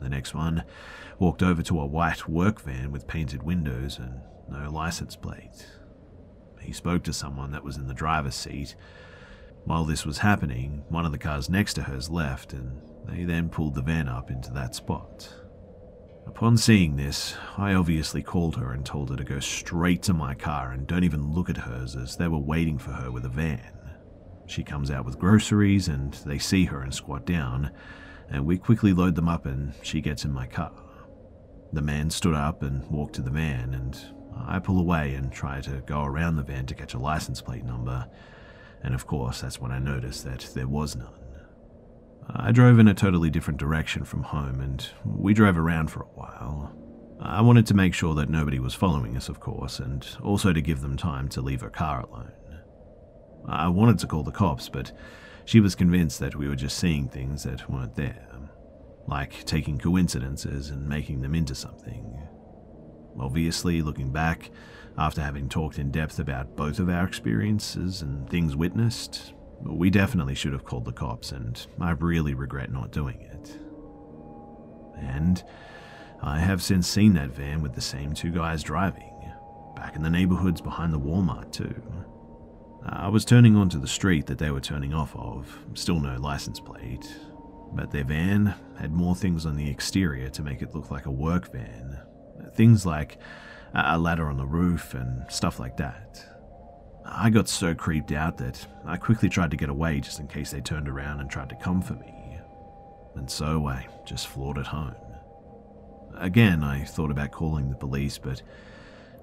The 0.00 0.08
next 0.08 0.34
one 0.34 0.64
walked 1.18 1.42
over 1.42 1.62
to 1.62 1.80
a 1.80 1.86
white 1.86 2.28
work 2.28 2.60
van 2.60 2.90
with 2.90 3.06
painted 3.06 3.42
windows 3.42 3.98
and 3.98 4.20
no 4.48 4.70
license 4.70 5.16
plate. 5.16 5.66
He 6.60 6.72
spoke 6.72 7.02
to 7.04 7.12
someone 7.12 7.52
that 7.52 7.64
was 7.64 7.76
in 7.76 7.86
the 7.86 7.94
driver's 7.94 8.34
seat. 8.34 8.74
While 9.64 9.84
this 9.84 10.04
was 10.04 10.18
happening, 10.18 10.84
one 10.88 11.06
of 11.06 11.12
the 11.12 11.18
cars 11.18 11.48
next 11.48 11.74
to 11.74 11.82
hers 11.82 12.10
left, 12.10 12.52
and 12.52 12.80
they 13.06 13.24
then 13.24 13.48
pulled 13.48 13.74
the 13.74 13.82
van 13.82 14.08
up 14.08 14.30
into 14.30 14.50
that 14.52 14.74
spot. 14.74 15.32
Upon 16.26 16.56
seeing 16.56 16.96
this, 16.96 17.36
I 17.56 17.74
obviously 17.74 18.22
called 18.22 18.56
her 18.56 18.72
and 18.72 18.84
told 18.84 19.10
her 19.10 19.16
to 19.16 19.24
go 19.24 19.40
straight 19.40 20.02
to 20.04 20.14
my 20.14 20.34
car 20.34 20.72
and 20.72 20.86
don't 20.86 21.04
even 21.04 21.32
look 21.32 21.50
at 21.50 21.58
hers 21.58 21.96
as 21.96 22.16
they 22.16 22.28
were 22.28 22.38
waiting 22.38 22.78
for 22.78 22.92
her 22.92 23.10
with 23.10 23.24
a 23.24 23.28
van. 23.28 23.72
She 24.46 24.62
comes 24.62 24.90
out 24.90 25.04
with 25.04 25.18
groceries 25.18 25.88
and 25.88 26.14
they 26.26 26.38
see 26.38 26.64
her 26.64 26.82
and 26.82 26.94
squat 26.94 27.24
down, 27.26 27.70
and 28.28 28.46
we 28.46 28.58
quickly 28.58 28.92
load 28.92 29.14
them 29.14 29.28
up 29.28 29.46
and 29.46 29.74
she 29.82 30.00
gets 30.00 30.24
in 30.24 30.32
my 30.32 30.46
car. 30.46 30.72
The 31.74 31.82
man 31.82 32.08
stood 32.08 32.34
up 32.34 32.62
and 32.62 32.88
walked 32.88 33.16
to 33.16 33.22
the 33.22 33.32
van, 33.32 33.74
and 33.74 33.98
I 34.46 34.60
pull 34.60 34.78
away 34.78 35.14
and 35.14 35.32
try 35.32 35.60
to 35.62 35.82
go 35.86 36.04
around 36.04 36.36
the 36.36 36.44
van 36.44 36.66
to 36.66 36.74
catch 36.74 36.94
a 36.94 36.98
license 37.00 37.42
plate 37.42 37.64
number, 37.64 38.08
and 38.84 38.94
of 38.94 39.08
course, 39.08 39.40
that's 39.40 39.60
when 39.60 39.72
I 39.72 39.80
noticed 39.80 40.24
that 40.24 40.48
there 40.54 40.68
was 40.68 40.94
none. 40.94 41.08
I 42.30 42.52
drove 42.52 42.78
in 42.78 42.86
a 42.86 42.94
totally 42.94 43.28
different 43.28 43.58
direction 43.58 44.04
from 44.04 44.22
home, 44.22 44.60
and 44.60 44.88
we 45.04 45.34
drove 45.34 45.58
around 45.58 45.90
for 45.90 46.02
a 46.02 46.14
while. 46.14 46.72
I 47.20 47.40
wanted 47.40 47.66
to 47.66 47.74
make 47.74 47.92
sure 47.92 48.14
that 48.14 48.30
nobody 48.30 48.60
was 48.60 48.74
following 48.74 49.16
us, 49.16 49.28
of 49.28 49.40
course, 49.40 49.80
and 49.80 50.06
also 50.22 50.52
to 50.52 50.62
give 50.62 50.80
them 50.80 50.96
time 50.96 51.28
to 51.30 51.42
leave 51.42 51.62
her 51.62 51.70
car 51.70 52.02
alone. 52.02 52.32
I 53.48 53.66
wanted 53.66 53.98
to 53.98 54.06
call 54.06 54.22
the 54.22 54.30
cops, 54.30 54.68
but 54.68 54.92
she 55.44 55.58
was 55.58 55.74
convinced 55.74 56.20
that 56.20 56.36
we 56.36 56.46
were 56.46 56.54
just 56.54 56.78
seeing 56.78 57.08
things 57.08 57.42
that 57.42 57.68
weren't 57.68 57.96
there, 57.96 58.28
like 59.06 59.44
taking 59.44 59.78
coincidences 59.78 60.70
and 60.70 60.88
making 60.88 61.20
them 61.20 61.34
into 61.34 61.54
something. 61.54 62.18
Obviously, 63.18 63.82
looking 63.82 64.10
back, 64.10 64.50
after 64.96 65.20
having 65.20 65.48
talked 65.48 65.78
in 65.78 65.90
depth 65.90 66.18
about 66.18 66.56
both 66.56 66.78
of 66.78 66.88
our 66.88 67.04
experiences 67.04 68.02
and 68.02 68.28
things 68.28 68.56
witnessed, 68.56 69.34
we 69.60 69.90
definitely 69.90 70.34
should 70.34 70.52
have 70.52 70.64
called 70.64 70.84
the 70.84 70.92
cops, 70.92 71.32
and 71.32 71.66
I 71.80 71.92
really 71.92 72.34
regret 72.34 72.72
not 72.72 72.92
doing 72.92 73.20
it. 73.20 73.58
And 74.98 75.42
I 76.22 76.38
have 76.38 76.62
since 76.62 76.88
seen 76.88 77.14
that 77.14 77.30
van 77.30 77.62
with 77.62 77.74
the 77.74 77.80
same 77.80 78.14
two 78.14 78.30
guys 78.30 78.62
driving, 78.62 79.12
back 79.76 79.96
in 79.96 80.02
the 80.02 80.10
neighborhoods 80.10 80.60
behind 80.60 80.92
the 80.92 81.00
Walmart, 81.00 81.52
too. 81.52 81.82
I 82.86 83.08
was 83.08 83.24
turning 83.24 83.56
onto 83.56 83.80
the 83.80 83.88
street 83.88 84.26
that 84.26 84.38
they 84.38 84.50
were 84.50 84.60
turning 84.60 84.92
off 84.92 85.14
of, 85.16 85.58
still 85.74 86.00
no 86.00 86.16
license 86.18 86.60
plate, 86.60 87.06
but 87.74 87.90
their 87.90 88.04
van 88.04 88.54
had 88.78 88.92
more 88.92 89.14
things 89.14 89.46
on 89.46 89.56
the 89.56 89.68
exterior 89.68 90.28
to 90.30 90.42
make 90.42 90.62
it 90.62 90.74
look 90.74 90.90
like 90.90 91.06
a 91.06 91.10
work 91.10 91.52
van. 91.52 91.98
Things 92.54 92.86
like 92.86 93.18
a 93.74 93.98
ladder 93.98 94.28
on 94.28 94.36
the 94.36 94.46
roof 94.46 94.94
and 94.94 95.24
stuff 95.30 95.58
like 95.58 95.76
that. 95.76 96.24
I 97.04 97.30
got 97.30 97.48
so 97.48 97.74
creeped 97.74 98.12
out 98.12 98.38
that 98.38 98.66
I 98.86 98.96
quickly 98.96 99.28
tried 99.28 99.50
to 99.50 99.56
get 99.56 99.68
away 99.68 100.00
just 100.00 100.20
in 100.20 100.28
case 100.28 100.52
they 100.52 100.60
turned 100.60 100.88
around 100.88 101.20
and 101.20 101.30
tried 101.30 101.50
to 101.50 101.56
come 101.56 101.82
for 101.82 101.94
me. 101.94 102.38
And 103.14 103.30
so 103.30 103.66
I 103.66 103.86
just 104.06 104.28
floored 104.28 104.58
it 104.58 104.66
home. 104.66 104.94
Again, 106.16 106.64
I 106.64 106.84
thought 106.84 107.10
about 107.10 107.32
calling 107.32 107.68
the 107.68 107.76
police, 107.76 108.18
but 108.18 108.42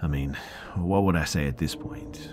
I 0.01 0.07
mean, 0.07 0.37
what 0.75 1.03
would 1.03 1.15
I 1.15 1.25
say 1.25 1.47
at 1.47 1.57
this 1.57 1.75
point? 1.75 2.29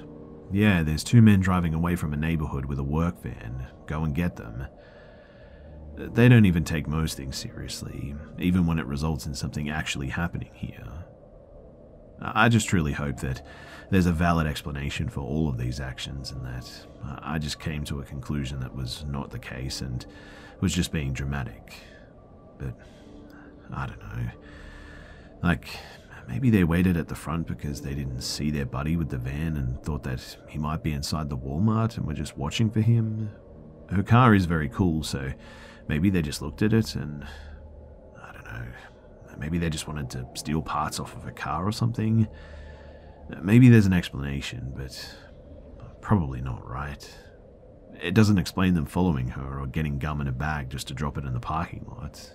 Yeah, 0.50 0.82
there's 0.82 1.04
two 1.04 1.22
men 1.22 1.40
driving 1.40 1.74
away 1.74 1.96
from 1.96 2.12
a 2.12 2.16
neighborhood 2.16 2.66
with 2.66 2.78
a 2.78 2.84
work 2.84 3.22
van. 3.22 3.66
Go 3.86 4.04
and 4.04 4.14
get 4.14 4.36
them. 4.36 4.66
They 5.98 6.28
don't 6.28 6.46
even 6.46 6.64
take 6.64 6.86
most 6.86 7.16
things 7.16 7.36
seriously, 7.36 8.14
even 8.38 8.66
when 8.66 8.78
it 8.78 8.86
results 8.86 9.26
in 9.26 9.34
something 9.34 9.68
actually 9.68 10.08
happening 10.08 10.50
here. 10.54 10.84
I 12.20 12.48
just 12.48 12.68
truly 12.68 12.92
hope 12.92 13.18
that 13.20 13.44
there's 13.90 14.06
a 14.06 14.12
valid 14.12 14.46
explanation 14.46 15.08
for 15.08 15.20
all 15.20 15.48
of 15.48 15.58
these 15.58 15.80
actions 15.80 16.30
and 16.30 16.44
that 16.44 16.70
I 17.22 17.38
just 17.38 17.60
came 17.60 17.84
to 17.84 18.00
a 18.00 18.04
conclusion 18.04 18.60
that 18.60 18.74
was 18.74 19.04
not 19.08 19.30
the 19.30 19.38
case 19.38 19.80
and 19.80 20.04
was 20.60 20.74
just 20.74 20.92
being 20.92 21.12
dramatic. 21.12 21.74
But 22.58 22.74
I 23.72 23.86
don't 23.86 24.00
know. 24.00 24.30
Like, 25.42 25.68
Maybe 26.28 26.50
they 26.50 26.62
waited 26.62 26.98
at 26.98 27.08
the 27.08 27.14
front 27.14 27.46
because 27.46 27.80
they 27.80 27.94
didn't 27.94 28.20
see 28.20 28.50
their 28.50 28.66
buddy 28.66 28.96
with 28.96 29.08
the 29.08 29.16
van 29.16 29.56
and 29.56 29.82
thought 29.82 30.02
that 30.02 30.36
he 30.46 30.58
might 30.58 30.82
be 30.82 30.92
inside 30.92 31.30
the 31.30 31.38
Walmart 31.38 31.96
and 31.96 32.06
were 32.06 32.12
just 32.12 32.36
watching 32.36 32.70
for 32.70 32.82
him. 32.82 33.30
Her 33.88 34.02
car 34.02 34.34
is 34.34 34.44
very 34.44 34.68
cool, 34.68 35.02
so 35.02 35.32
maybe 35.88 36.10
they 36.10 36.22
just 36.22 36.42
looked 36.42 36.62
at 36.62 36.72
it 36.72 36.94
and. 36.94 37.26
I 38.20 38.32
don't 38.32 38.44
know. 38.44 38.66
Maybe 39.38 39.58
they 39.58 39.70
just 39.70 39.86
wanted 39.86 40.10
to 40.10 40.26
steal 40.34 40.62
parts 40.62 40.98
off 40.98 41.16
of 41.16 41.26
a 41.26 41.32
car 41.32 41.66
or 41.66 41.72
something. 41.72 42.26
Maybe 43.40 43.68
there's 43.68 43.86
an 43.86 43.92
explanation, 43.92 44.72
but 44.76 45.16
probably 46.00 46.40
not 46.40 46.68
right. 46.68 47.08
It 48.02 48.14
doesn't 48.14 48.38
explain 48.38 48.74
them 48.74 48.86
following 48.86 49.28
her 49.28 49.60
or 49.60 49.66
getting 49.66 49.98
gum 49.98 50.20
in 50.20 50.28
a 50.28 50.32
bag 50.32 50.70
just 50.70 50.88
to 50.88 50.94
drop 50.94 51.18
it 51.18 51.24
in 51.24 51.34
the 51.34 51.40
parking 51.40 51.84
lot. 51.88 52.32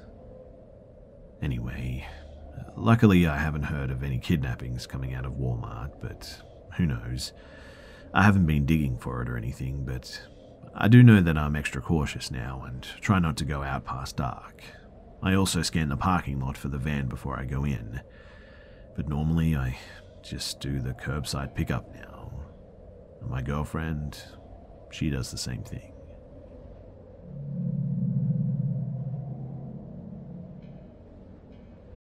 Anyway, 1.41 2.07
Luckily, 2.75 3.27
I 3.27 3.37
haven't 3.37 3.63
heard 3.63 3.91
of 3.91 4.03
any 4.03 4.17
kidnappings 4.17 4.87
coming 4.87 5.13
out 5.13 5.25
of 5.25 5.33
Walmart, 5.33 5.91
but 6.01 6.41
who 6.77 6.85
knows? 6.85 7.33
I 8.13 8.23
haven't 8.23 8.45
been 8.45 8.65
digging 8.65 8.97
for 8.97 9.21
it 9.21 9.29
or 9.29 9.37
anything, 9.37 9.85
but 9.85 10.21
I 10.75 10.87
do 10.87 11.03
know 11.03 11.21
that 11.21 11.37
I'm 11.37 11.55
extra 11.55 11.81
cautious 11.81 12.31
now 12.31 12.63
and 12.67 12.83
try 12.99 13.19
not 13.19 13.37
to 13.37 13.45
go 13.45 13.61
out 13.61 13.85
past 13.85 14.17
dark. 14.17 14.63
I 15.21 15.35
also 15.35 15.61
scan 15.61 15.89
the 15.89 15.97
parking 15.97 16.39
lot 16.39 16.57
for 16.57 16.67
the 16.67 16.79
van 16.79 17.07
before 17.07 17.39
I 17.39 17.45
go 17.45 17.63
in, 17.63 18.01
but 18.95 19.07
normally 19.07 19.55
I 19.55 19.77
just 20.23 20.59
do 20.59 20.79
the 20.79 20.93
curbside 20.93 21.53
pickup 21.53 21.93
now. 21.93 22.31
my 23.27 23.41
girlfriend, 23.41 24.21
she 24.91 25.09
does 25.09 25.31
the 25.31 25.37
same 25.37 25.63
thing. 25.63 25.93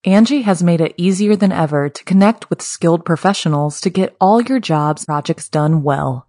Angie 0.07 0.43
has 0.43 0.63
made 0.63 0.81
it 0.81 0.95
easier 0.97 1.35
than 1.35 1.51
ever 1.51 1.89
to 1.89 2.05
connect 2.05 2.51
with 2.51 2.63
skilled 2.63 3.05
professionals 3.05 3.81
to 3.81 3.91
get 3.91 4.15
all 4.21 4.41
your 4.41 4.61
jobs 4.61 5.07
projects 5.07 5.49
done 5.49 5.83
well. 5.83 6.29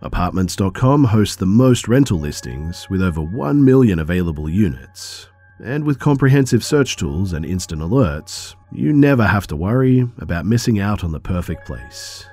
Apartments.com 0.00 1.04
hosts 1.04 1.34
the 1.34 1.46
most 1.46 1.88
rental 1.88 2.20
listings 2.20 2.88
with 2.88 3.02
over 3.02 3.20
1 3.20 3.64
million 3.64 3.98
available 3.98 4.48
units. 4.48 5.28
And 5.64 5.82
with 5.82 5.98
comprehensive 5.98 6.62
search 6.62 6.96
tools 6.96 7.32
and 7.32 7.44
instant 7.44 7.82
alerts, 7.82 8.54
you 8.70 8.92
never 8.92 9.26
have 9.26 9.48
to 9.48 9.56
worry 9.56 10.08
about 10.18 10.46
missing 10.46 10.78
out 10.78 11.02
on 11.02 11.10
the 11.10 11.18
perfect 11.18 11.66
place. 11.66 12.24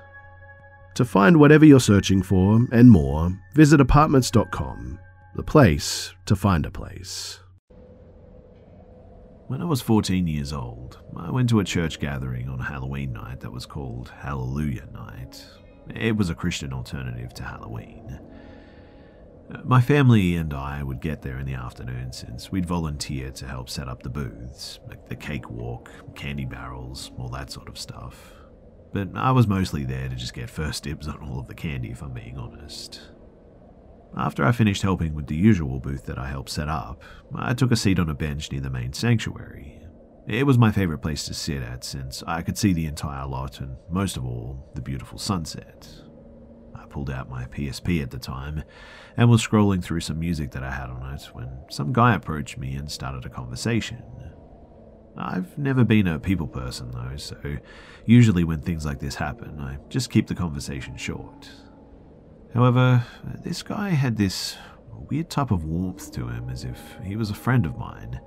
To 0.93 1.03
find 1.03 1.38
whatever 1.38 1.65
you're 1.65 1.79
searching 1.79 2.22
for 2.22 2.60
and 2.72 2.91
more, 2.91 3.36
visit 3.55 3.81
apartments.com, 3.81 5.00
the 5.36 5.43
place 5.43 6.13
to 6.27 6.36
find 6.36 6.67
a 6.67 6.72
place. 6.72 7.39
When 9.48 9.62
I 9.62 9.65
was 9.65 9.81
14 9.81 10.27
years 10.27 10.53
old, 10.53 11.00
I 11.17 11.31
went 11.31 11.50
to 11.50 11.60
a 11.60 11.63
church 11.63 12.00
gathering 12.00 12.48
on 12.48 12.60
Halloween 12.60 13.12
night 13.12 13.39
that 13.39 13.51
was 13.51 13.65
called 13.65 14.10
Hallelujah 14.10 14.88
Night, 14.93 15.43
it 15.93 16.15
was 16.15 16.29
a 16.29 16.35
Christian 16.35 16.73
alternative 16.73 17.33
to 17.35 17.43
Halloween. 17.43 18.19
My 19.63 19.79
family 19.79 20.35
and 20.35 20.53
I 20.53 20.81
would 20.81 20.99
get 21.01 21.21
there 21.21 21.37
in 21.37 21.45
the 21.45 21.53
afternoon 21.53 22.11
since 22.11 22.51
we'd 22.51 22.65
volunteer 22.65 23.29
to 23.31 23.47
help 23.47 23.69
set 23.69 23.87
up 23.87 24.01
the 24.01 24.09
booths, 24.09 24.79
like 24.87 25.07
the 25.07 25.15
cake 25.15 25.49
walk, 25.51 25.91
candy 26.15 26.45
barrels, 26.45 27.11
all 27.19 27.29
that 27.29 27.51
sort 27.51 27.69
of 27.69 27.77
stuff. 27.77 28.33
But 28.91 29.09
I 29.13 29.31
was 29.31 29.45
mostly 29.45 29.85
there 29.85 30.09
to 30.09 30.15
just 30.15 30.33
get 30.33 30.49
first 30.49 30.83
dibs 30.83 31.07
on 31.07 31.17
all 31.17 31.39
of 31.39 31.47
the 31.47 31.53
candy, 31.53 31.91
if 31.91 32.01
I'm 32.01 32.13
being 32.13 32.37
honest. 32.37 33.01
After 34.17 34.45
I 34.45 34.51
finished 34.51 34.81
helping 34.81 35.13
with 35.13 35.27
the 35.27 35.35
usual 35.35 35.79
booth 35.79 36.05
that 36.05 36.17
I 36.17 36.29
helped 36.29 36.49
set 36.49 36.69
up, 36.69 37.03
I 37.35 37.53
took 37.53 37.71
a 37.71 37.75
seat 37.75 37.99
on 37.99 38.09
a 38.09 38.15
bench 38.15 38.51
near 38.51 38.61
the 38.61 38.69
main 38.69 38.93
sanctuary. 38.93 39.84
It 40.27 40.48
was 40.48 40.58
my 40.58 40.72
favourite 40.72 41.03
place 41.03 41.24
to 41.25 41.36
sit 41.36 41.62
at 41.62 41.84
since 41.84 42.24
I 42.25 42.41
could 42.41 42.58
see 42.58 42.74
the 42.74 42.88
entire 42.88 43.27
lot 43.27 43.60
and, 43.60 43.77
most 43.91 44.17
of 44.17 44.25
all, 44.25 44.72
the 44.74 44.82
beautiful 44.82 45.20
sunset. 45.20 45.88
I 46.74 46.86
pulled 46.86 47.12
out 47.12 47.29
my 47.29 47.46
PSP 47.46 48.01
at 48.01 48.10
the 48.10 48.17
time 48.17 48.63
and 49.17 49.29
was 49.29 49.46
scrolling 49.46 49.84
through 49.84 50.00
some 50.00 50.20
music 50.20 50.50
that 50.51 50.63
I 50.63 50.72
had 50.72 50.89
on 50.89 51.13
it 51.13 51.29
when 51.34 51.50
some 51.70 51.94
guy 51.94 52.15
approached 52.15 52.58
me 52.58 52.74
and 52.74 52.91
started 52.91 53.24
a 53.25 53.29
conversation. 53.29 54.01
I've 55.15 55.55
never 55.60 55.84
been 55.84 56.08
a 56.08 56.17
people 56.17 56.48
person 56.48 56.89
though, 56.89 57.17
so 57.17 57.38
usually 58.08 58.44
when 58.44 58.62
things 58.62 58.84
like 58.84 59.00
this 59.00 59.15
happen, 59.15 59.60
I 59.60 59.77
just 59.89 60.10
keep 60.10 60.25
the 60.25 60.36
conversation 60.36 60.98
short. 60.98 61.51
However, 62.51 63.05
this 63.44 63.62
guy 63.62 63.89
had 63.89 64.17
this 64.17 64.58
weird 64.91 65.29
type 65.29 65.51
of 65.51 65.65
warmth 65.65 66.12
to 66.13 66.27
him 66.29 66.50
as 66.50 66.63
if 66.63 66.98
he 67.03 67.15
was 67.15 67.29
a 67.29 67.36
friend 67.36 67.67
of 67.67 67.77
mine 67.77 68.20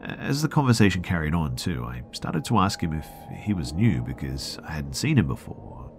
as 0.00 0.42
the 0.42 0.48
conversation 0.48 1.02
carried 1.02 1.34
on, 1.34 1.56
too, 1.56 1.84
I 1.84 2.02
started 2.12 2.44
to 2.46 2.58
ask 2.58 2.80
him 2.80 2.92
if 2.92 3.06
he 3.40 3.52
was 3.52 3.72
new 3.72 4.02
because 4.02 4.58
I 4.64 4.72
hadn't 4.72 4.94
seen 4.94 5.18
him 5.18 5.26
before. 5.26 5.90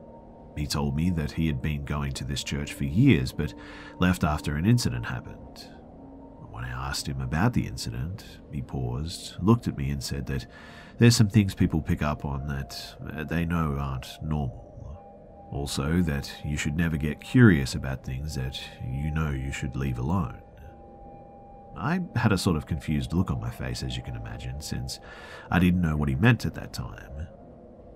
He 0.58 0.68
told 0.68 0.96
me 0.96 1.10
that 1.12 1.32
he 1.32 1.48
had 1.48 1.62
been 1.62 1.86
going 1.86 2.12
to 2.14 2.26
this 2.26 2.44
church 2.44 2.74
for 2.74 2.84
years 2.84 3.32
but 3.32 3.54
left 4.00 4.24
after 4.24 4.56
an 4.56 4.66
incident 4.66 5.06
happened. 5.06 5.70
When 6.52 6.66
I 6.66 6.90
asked 6.90 7.08
him 7.08 7.22
about 7.22 7.54
the 7.54 7.66
incident, 7.68 8.40
he 8.52 8.62
paused, 8.62 9.36
looked 9.42 9.68
at 9.68 9.78
me, 9.78 9.90
and 9.92 10.04
said 10.04 10.26
that 10.28 10.46
there's 10.98 11.16
some 11.16 11.30
things 11.30 11.56
people 11.56 11.82
pick 11.82 12.02
up 12.02 12.26
on 12.26 12.48
that 12.48 12.96
uh, 13.14 13.24
they 13.24 13.46
know 13.46 13.78
aren't 13.80 14.08
normal. 14.22 14.66
Also, 15.52 16.02
that 16.02 16.32
you 16.46 16.58
should 16.58 16.76
never 16.76 16.98
get 16.98 17.22
curious 17.22 17.74
about 17.74 18.06
things 18.06 18.36
that 18.36 18.60
you 18.86 19.10
know 19.12 19.32
you 19.32 19.52
should 19.52 19.76
leave 19.76 19.98
alone. 19.98 20.42
I 21.80 22.02
had 22.16 22.32
a 22.32 22.38
sort 22.38 22.58
of 22.58 22.66
confused 22.66 23.14
look 23.14 23.32
on 23.32 23.40
my 23.40 23.50
face, 23.50 23.84
as 23.84 23.96
you 23.96 24.04
can 24.04 24.16
imagine, 24.16 24.62
since 24.62 25.00
I 25.50 25.60
didn't 25.60 25.82
know 25.82 25.96
what 25.96 26.10
he 26.10 26.16
meant 26.16 26.46
at 26.46 26.56
that 26.56 26.74
time. 26.74 27.28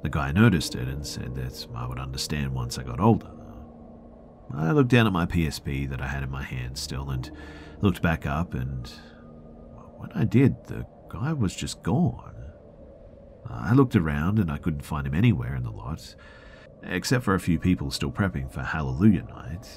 The 0.03 0.09
guy 0.09 0.31
noticed 0.31 0.75
it 0.75 0.87
and 0.87 1.05
said 1.05 1.35
that 1.35 1.67
I 1.75 1.87
would 1.87 1.99
understand 1.99 2.53
once 2.53 2.77
I 2.77 2.83
got 2.83 2.99
older. 2.99 3.29
I 4.53 4.71
looked 4.71 4.89
down 4.89 5.07
at 5.07 5.13
my 5.13 5.25
PSP 5.25 5.89
that 5.89 6.01
I 6.01 6.07
had 6.07 6.23
in 6.23 6.29
my 6.29 6.43
hand 6.43 6.77
still 6.77 7.09
and 7.09 7.31
looked 7.81 8.01
back 8.01 8.25
up, 8.25 8.53
and 8.53 8.87
when 9.97 10.11
I 10.13 10.25
did, 10.25 10.65
the 10.65 10.85
guy 11.09 11.33
was 11.33 11.55
just 11.55 11.83
gone. 11.83 12.35
I 13.49 13.73
looked 13.73 13.95
around 13.95 14.39
and 14.39 14.51
I 14.51 14.57
couldn't 14.57 14.85
find 14.85 15.05
him 15.05 15.13
anywhere 15.13 15.55
in 15.55 15.63
the 15.63 15.71
lot, 15.71 16.15
except 16.83 17.23
for 17.23 17.35
a 17.35 17.39
few 17.39 17.59
people 17.59 17.91
still 17.91 18.11
prepping 18.11 18.51
for 18.51 18.61
Hallelujah 18.61 19.23
night, 19.23 19.67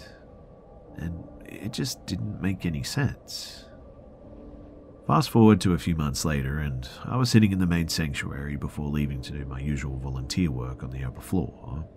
and 0.96 1.24
it 1.44 1.72
just 1.72 2.06
didn't 2.06 2.40
make 2.40 2.66
any 2.66 2.82
sense. 2.82 3.64
Fast 5.06 5.30
forward 5.30 5.60
to 5.60 5.72
a 5.72 5.78
few 5.78 5.94
months 5.94 6.24
later, 6.24 6.58
and 6.58 6.88
I 7.04 7.16
was 7.16 7.30
sitting 7.30 7.52
in 7.52 7.60
the 7.60 7.66
main 7.66 7.86
sanctuary 7.86 8.56
before 8.56 8.88
leaving 8.88 9.22
to 9.22 9.32
do 9.32 9.44
my 9.44 9.60
usual 9.60 9.96
volunteer 9.98 10.50
work 10.50 10.82
on 10.82 10.90
the 10.90 11.04
upper 11.04 11.20
floor. 11.20 11.88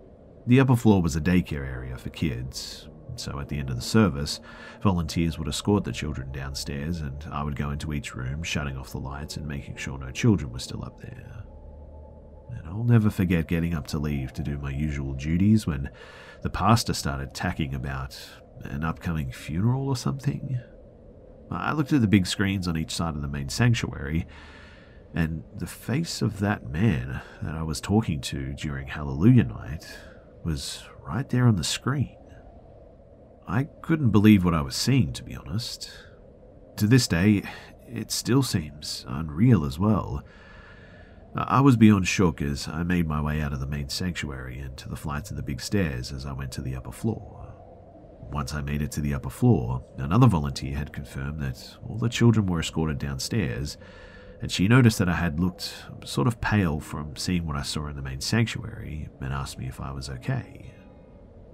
The 0.46 0.60
upper 0.60 0.76
floor 0.76 1.02
was 1.02 1.16
a 1.16 1.20
daycare 1.20 1.66
area 1.66 1.98
for 1.98 2.10
kids, 2.10 2.88
so 3.16 3.40
at 3.40 3.48
the 3.48 3.58
end 3.58 3.68
of 3.68 3.74
the 3.74 3.82
service, 3.82 4.38
volunteers 4.80 5.40
would 5.40 5.48
escort 5.48 5.82
the 5.82 5.90
children 5.90 6.30
downstairs, 6.30 7.00
and 7.00 7.26
I 7.32 7.42
would 7.42 7.56
go 7.56 7.70
into 7.70 7.92
each 7.92 8.14
room, 8.14 8.44
shutting 8.44 8.76
off 8.76 8.92
the 8.92 8.98
lights 8.98 9.36
and 9.36 9.44
making 9.44 9.76
sure 9.76 9.98
no 9.98 10.12
children 10.12 10.52
were 10.52 10.60
still 10.60 10.84
up 10.84 11.00
there. 11.00 11.42
And 12.50 12.68
I'll 12.68 12.84
never 12.84 13.10
forget 13.10 13.48
getting 13.48 13.74
up 13.74 13.88
to 13.88 13.98
leave 13.98 14.32
to 14.34 14.44
do 14.44 14.56
my 14.56 14.70
usual 14.70 15.14
duties 15.14 15.66
when 15.66 15.90
the 16.42 16.50
pastor 16.50 16.94
started 16.94 17.34
tacking 17.34 17.74
about 17.74 18.16
an 18.62 18.84
upcoming 18.84 19.32
funeral 19.32 19.88
or 19.88 19.96
something. 19.96 20.60
Uh, 21.50 21.56
I 21.56 21.72
looked 21.72 21.92
at 21.92 22.00
the 22.00 22.06
big 22.06 22.26
screens 22.26 22.68
on 22.68 22.76
each 22.76 22.94
side 22.94 23.14
of 23.14 23.22
the 23.22 23.28
main 23.28 23.48
sanctuary, 23.48 24.26
and 25.14 25.42
the 25.56 25.66
face 25.66 26.22
of 26.22 26.40
that 26.40 26.68
man 26.68 27.20
that 27.42 27.54
I 27.54 27.62
was 27.62 27.80
talking 27.80 28.20
to 28.22 28.52
during 28.52 28.86
Hallelujah 28.88 29.44
night 29.44 29.86
was 30.44 30.84
right 31.04 31.28
there 31.28 31.46
on 31.46 31.56
the 31.56 31.64
screen. 31.64 32.16
I 33.48 33.64
couldn't 33.82 34.10
believe 34.10 34.44
what 34.44 34.54
I 34.54 34.62
was 34.62 34.76
seeing, 34.76 35.12
to 35.14 35.24
be 35.24 35.34
honest. 35.34 35.90
To 36.76 36.86
this 36.86 37.08
day, 37.08 37.42
it 37.88 38.12
still 38.12 38.44
seems 38.44 39.04
unreal 39.08 39.64
as 39.64 39.78
well. 39.78 40.22
Uh, 41.34 41.44
I 41.48 41.60
was 41.60 41.76
beyond 41.76 42.06
shook 42.06 42.40
as 42.40 42.68
I 42.68 42.84
made 42.84 43.08
my 43.08 43.20
way 43.20 43.40
out 43.40 43.52
of 43.52 43.60
the 43.60 43.66
main 43.66 43.88
sanctuary 43.88 44.58
and 44.60 44.76
to 44.78 44.88
the 44.88 44.96
flights 44.96 45.30
of 45.30 45.36
the 45.36 45.42
big 45.42 45.60
stairs 45.60 46.12
as 46.12 46.26
I 46.26 46.32
went 46.32 46.52
to 46.52 46.62
the 46.62 46.76
upper 46.76 46.92
floor. 46.92 47.39
Once 48.32 48.54
I 48.54 48.60
made 48.60 48.80
it 48.80 48.92
to 48.92 49.00
the 49.00 49.14
upper 49.14 49.30
floor, 49.30 49.84
another 49.98 50.28
volunteer 50.28 50.76
had 50.76 50.92
confirmed 50.92 51.40
that 51.40 51.76
all 51.86 51.98
the 51.98 52.08
children 52.08 52.46
were 52.46 52.60
escorted 52.60 52.98
downstairs, 52.98 53.76
and 54.40 54.50
she 54.50 54.68
noticed 54.68 54.98
that 54.98 55.08
I 55.08 55.16
had 55.16 55.40
looked 55.40 55.74
sort 56.04 56.26
of 56.26 56.40
pale 56.40 56.80
from 56.80 57.16
seeing 57.16 57.46
what 57.46 57.56
I 57.56 57.62
saw 57.62 57.88
in 57.88 57.96
the 57.96 58.02
main 58.02 58.20
sanctuary 58.20 59.08
and 59.20 59.32
asked 59.32 59.58
me 59.58 59.66
if 59.66 59.80
I 59.80 59.90
was 59.90 60.08
okay. 60.08 60.72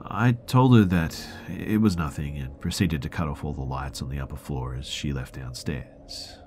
I 0.03 0.33
told 0.33 0.77
her 0.77 0.85
that 0.85 1.27
it 1.49 1.81
was 1.81 1.97
nothing 1.97 2.37
and 2.37 2.61
proceeded 2.61 3.03
to 3.03 3.09
cut 3.09 3.29
off 3.29 3.45
all 3.45 3.55
the 3.55 3.63
lights 3.63 4.03
on 4.03 4.11
the 4.11 4.21
upper 4.21 4.37
floor 4.37 4.77
as 4.77 4.87
she 4.87 5.13
left 5.13 5.35
downstairs. 5.35 6.39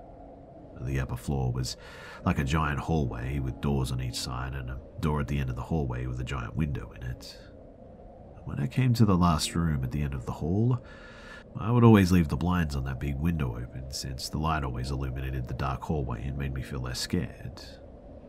The 0.82 1.00
upper 1.00 1.18
floor 1.18 1.52
was 1.52 1.76
like 2.24 2.39
a 2.39 2.44
giant 2.44 2.80
hallway 2.80 3.39
with 3.39 3.60
doors 3.60 3.92
on 3.92 4.02
each 4.02 4.15
side 4.15 4.54
and 4.54 4.70
a 4.70 4.80
door 5.02 5.20
at 5.20 5.28
the 5.28 5.39
end 5.39 5.50
of 5.50 5.56
the 5.56 5.63
hallway 5.63 6.06
with 6.06 6.20
a 6.22 6.24
giant 6.24 6.56
window 6.56 6.94
in 6.96 7.04
it. 7.04 7.38
When 8.50 8.60
I 8.60 8.66
came 8.66 8.96
to 8.96 9.06
the 9.06 9.16
last 9.16 9.54
room 9.54 9.84
at 9.84 9.92
the 9.92 10.02
end 10.02 10.16
of 10.16 10.26
the 10.26 10.32
hall, 10.32 10.84
I 11.56 11.72
would 11.72 11.84
always 11.84 12.12
leave 12.12 12.30
the 12.30 12.36
blinds 12.36 12.76
on 12.76 12.84
that 12.86 13.00
big 13.00 13.16
window 13.16 13.56
open 13.56 13.92
since 13.92 14.28
the 14.28 14.40
light 14.40 14.64
always 14.64 14.90
illuminated 14.90 15.48
the 15.48 15.54
dark 15.54 15.84
hallway 15.84 16.24
and 16.24 16.36
made 16.36 16.56
me 16.56 16.64
feel 16.64 16.80
less 16.80 17.00
scared. 17.00 17.62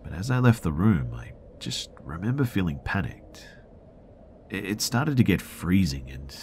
But 0.05 0.13
as 0.13 0.31
I 0.31 0.39
left 0.39 0.63
the 0.63 0.75
room, 0.75 1.15
I 1.15 1.33
just 1.59 1.89
remember 2.03 2.45
feeling 2.45 2.81
panicked. 2.85 3.47
It 4.51 4.83
started 4.83 5.17
to 5.17 5.25
get 5.25 5.41
freezing 5.41 6.11
and 6.11 6.37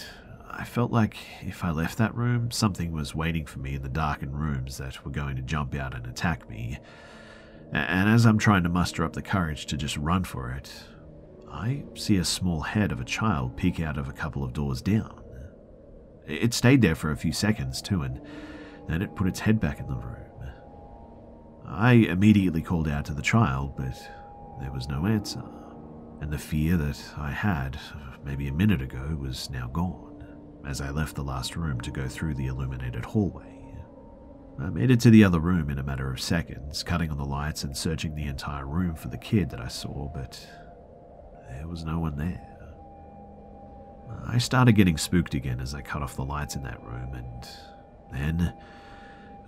I 0.50 0.64
felt 0.64 0.90
like 0.90 1.16
if 1.42 1.62
I 1.62 1.70
left 1.70 1.98
that 1.98 2.16
room, 2.16 2.50
something 2.50 2.90
was 2.90 3.14
waiting 3.14 3.46
for 3.46 3.60
me 3.60 3.76
in 3.76 3.82
the 3.82 3.88
darkened 3.88 4.40
rooms 4.40 4.78
that 4.78 5.04
were 5.04 5.12
going 5.12 5.36
to 5.36 5.42
jump 5.42 5.76
out 5.76 5.94
and 5.94 6.04
attack 6.04 6.50
me. 6.50 6.80
And 7.70 8.10
as 8.10 8.26
I'm 8.26 8.38
trying 8.38 8.64
to 8.64 8.68
muster 8.68 9.04
up 9.04 9.12
the 9.12 9.22
courage 9.22 9.66
to 9.66 9.76
just 9.76 9.96
run 9.98 10.24
for 10.24 10.50
it, 10.50 10.72
I 11.50 11.84
see 11.94 12.16
a 12.16 12.24
small 12.24 12.60
head 12.60 12.92
of 12.92 13.00
a 13.00 13.04
child 13.04 13.56
peek 13.56 13.80
out 13.80 13.98
of 13.98 14.08
a 14.08 14.12
couple 14.12 14.44
of 14.44 14.52
doors 14.52 14.82
down. 14.82 15.22
It 16.26 16.52
stayed 16.54 16.82
there 16.82 16.94
for 16.94 17.10
a 17.10 17.16
few 17.16 17.32
seconds, 17.32 17.80
too, 17.80 18.02
and 18.02 18.20
then 18.86 19.02
it 19.02 19.16
put 19.16 19.26
its 19.26 19.40
head 19.40 19.60
back 19.60 19.80
in 19.80 19.86
the 19.86 19.96
room. 19.96 20.14
I 21.66 21.92
immediately 21.92 22.62
called 22.62 22.88
out 22.88 23.04
to 23.06 23.14
the 23.14 23.22
child, 23.22 23.76
but 23.76 23.94
there 24.60 24.72
was 24.72 24.88
no 24.88 25.06
answer, 25.06 25.42
and 26.20 26.32
the 26.32 26.38
fear 26.38 26.76
that 26.76 26.98
I 27.16 27.30
had 27.30 27.78
maybe 28.24 28.48
a 28.48 28.52
minute 28.52 28.82
ago 28.82 29.16
was 29.20 29.48
now 29.50 29.68
gone 29.68 30.26
as 30.66 30.80
I 30.80 30.90
left 30.90 31.14
the 31.14 31.22
last 31.22 31.56
room 31.56 31.80
to 31.82 31.90
go 31.90 32.08
through 32.08 32.34
the 32.34 32.46
illuminated 32.46 33.04
hallway. 33.04 33.54
I 34.60 34.70
made 34.70 34.90
it 34.90 35.00
to 35.00 35.10
the 35.10 35.24
other 35.24 35.38
room 35.38 35.70
in 35.70 35.78
a 35.78 35.84
matter 35.84 36.10
of 36.10 36.20
seconds, 36.20 36.82
cutting 36.82 37.10
on 37.10 37.16
the 37.16 37.24
lights 37.24 37.62
and 37.62 37.76
searching 37.76 38.14
the 38.14 38.26
entire 38.26 38.66
room 38.66 38.96
for 38.96 39.08
the 39.08 39.16
kid 39.16 39.50
that 39.50 39.60
I 39.60 39.68
saw, 39.68 40.10
but 40.12 40.46
there 41.50 41.68
was 41.68 41.84
no 41.84 41.98
one 41.98 42.16
there. 42.16 42.44
I 44.26 44.38
started 44.38 44.72
getting 44.72 44.96
spooked 44.96 45.34
again 45.34 45.60
as 45.60 45.74
I 45.74 45.82
cut 45.82 46.02
off 46.02 46.16
the 46.16 46.24
lights 46.24 46.56
in 46.56 46.62
that 46.62 46.82
room, 46.82 47.14
and 47.14 47.48
then 48.12 48.54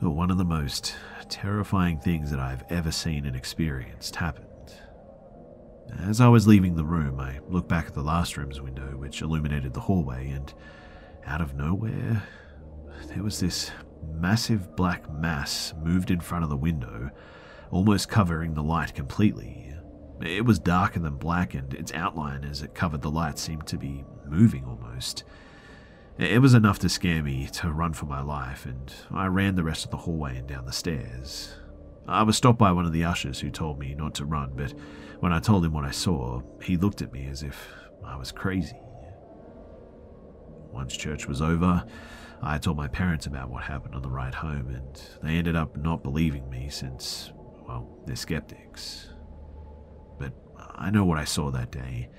oh, 0.03 0.11
one 0.11 0.31
of 0.31 0.39
the 0.39 0.45
most 0.45 0.97
terrifying 1.29 1.99
things 1.99 2.31
that 2.31 2.41
I've 2.41 2.65
ever 2.71 2.91
seen 2.91 3.27
and 3.27 3.37
experienced 3.37 4.17
happened. 4.17 4.47
As 5.99 6.21
I 6.21 6.29
was 6.29 6.47
leaving 6.47 6.77
the 6.77 6.85
room, 6.85 7.21
I 7.21 7.41
looked 7.49 7.69
back 7.69 7.87
at 7.87 7.95
the 7.95 8.03
last 8.03 8.37
room's 8.37 8.61
window, 8.61 8.97
which 8.97 9.23
illuminated 9.23 9.75
the 9.75 9.81
hallway, 9.81 10.31
and 10.31 10.53
out 11.27 11.41
of 11.41 11.55
nowhere, 11.55 12.23
there 13.09 13.23
was 13.23 13.41
this 13.41 13.71
massive 14.15 14.77
black 14.77 15.13
mass 15.13 15.75
moved 15.83 16.11
in 16.11 16.21
front 16.21 16.45
of 16.45 16.51
the 16.51 16.57
window, 16.57 17.11
almost 17.71 18.09
covering 18.09 18.55
the 18.55 18.63
light 18.63 18.95
completely. 18.95 19.70
It 20.23 20.45
was 20.45 20.59
darker 20.59 21.01
than 21.01 21.17
black, 21.17 21.55
and 21.55 21.73
its 21.73 21.93
outline 21.93 22.45
as 22.45 22.63
it 22.63 22.75
covered 22.75 23.03
the 23.03 23.11
light 23.11 23.39
seemed 23.39 23.67
to 23.69 23.79
be 23.79 24.05
moving 24.27 24.65
almost. 24.65 25.25
It 26.19 26.43
was 26.43 26.53
enough 26.53 26.79
to 26.81 26.89
scare 26.91 27.23
me 27.23 27.49
to 27.55 27.73
run 27.73 27.95
for 27.95 28.05
my 28.05 28.21
life, 28.21 28.67
and 28.67 28.93
I 29.11 29.27
ran 29.27 29.55
the 29.55 29.65
rest 29.65 29.87
of 29.87 29.91
the 29.91 29.97
hallway 29.97 30.37
and 30.37 30.47
down 30.47 30.67
the 30.67 30.73
stairs. 30.73 31.55
I 32.07 32.23
was 32.23 32.37
stopped 32.37 32.59
by 32.59 32.73
one 32.73 32.85
of 32.85 32.93
the 32.93 33.05
ushers 33.05 33.41
who 33.41 33.51
told 33.51 33.79
me 33.79 33.95
not 33.95 34.15
to 34.17 34.25
run, 34.27 34.53
but 34.55 34.75
when 35.21 35.33
I 35.33 35.41
told 35.41 35.65
him 35.65 35.73
what 35.73 35.85
I 35.85 35.91
saw, 35.91 36.43
he 36.63 36.77
looked 36.77 37.01
at 37.01 37.13
me 37.13 37.27
as 37.27 37.43
if 37.43 37.73
I 38.05 38.17
was 38.17 38.33
crazy. 38.33 38.81
Once 40.73 40.97
church 40.97 41.27
was 41.27 41.41
over, 41.41 41.85
I 42.43 42.59
told 42.59 42.77
my 42.77 42.89
parents 42.89 43.27
about 43.27 43.51
what 43.51 43.63
happened 43.65 43.95
on 43.95 44.03
the 44.03 44.11
ride 44.11 44.35
home, 44.35 44.69
and 44.69 45.01
they 45.23 45.37
ended 45.37 45.57
up 45.57 45.77
not 45.77 46.03
believing 46.03 46.49
me 46.51 46.69
since, 46.69 47.33
well, 47.67 47.89
they're 48.07 48.17
skeptics. 48.17 49.10
But 50.21 50.35
I 50.77 50.91
know 50.91 51.05
what 51.05 51.19
I 51.19 51.25
saw 51.25 51.51
that 51.51 51.73
day, 51.73 52.11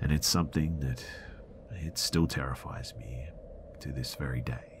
and 0.00 0.10
it's 0.10 0.26
something 0.26 0.80
that 0.80 1.04
it 1.70 1.98
still 1.98 2.26
terrifies 2.26 2.94
me 2.98 3.26
to 3.80 3.92
this 3.92 4.14
very 4.14 4.40
day. 4.40 4.72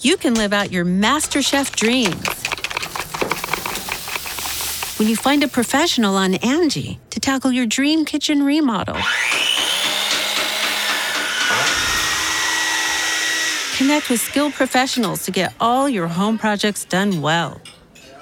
You 0.00 0.16
can 0.16 0.34
live 0.34 0.52
out 0.52 0.70
your 0.70 0.84
MasterChef 0.84 1.74
dreams 1.74 2.28
when 4.98 5.08
you 5.08 5.16
find 5.16 5.42
a 5.42 5.48
professional 5.48 6.16
on 6.16 6.34
Angie 6.34 6.98
to 7.10 7.20
tackle 7.20 7.50
your 7.50 7.66
dream 7.66 8.04
kitchen 8.04 8.42
remodel. 8.42 8.98
Connect 13.82 14.10
with 14.10 14.20
skilled 14.20 14.52
professionals 14.52 15.24
to 15.24 15.32
get 15.32 15.52
all 15.58 15.88
your 15.88 16.06
home 16.06 16.38
projects 16.38 16.84
done 16.84 17.20
well. 17.20 17.60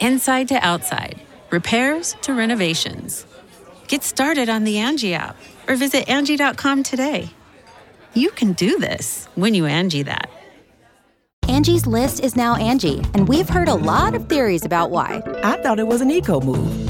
Inside 0.01 0.49
to 0.49 0.55
outside, 0.55 1.21
repairs 1.51 2.17
to 2.23 2.33
renovations. 2.33 3.27
Get 3.87 4.03
started 4.03 4.49
on 4.49 4.65
the 4.65 4.79
Angie 4.79 5.13
app 5.13 5.37
or 5.69 5.77
visit 5.77 6.09
Angie.com 6.09 6.83
today. 6.83 7.29
You 8.15 8.31
can 8.31 8.55
do 8.55 8.79
this 8.79 9.29
when 9.35 9.53
you 9.53 9.67
Angie 9.67 10.05
that. 10.05 10.31
Angie's 11.47 11.87
list 11.87 12.21
is 12.21 12.37
now 12.37 12.57
Angie, 12.57 13.03
and 13.13 13.29
we've 13.29 13.51
heard 13.51 13.69
a 13.69 13.75
lot 13.75 14.15
of 14.15 14.31
theories 14.31 14.65
about 14.65 14.91
why. 14.91 15.21
I 15.45 15.61
thought 15.63 15.79
it 15.79 15.87
was 15.87 16.01
an 16.01 16.11
eco 16.11 16.41
move. 16.41 16.90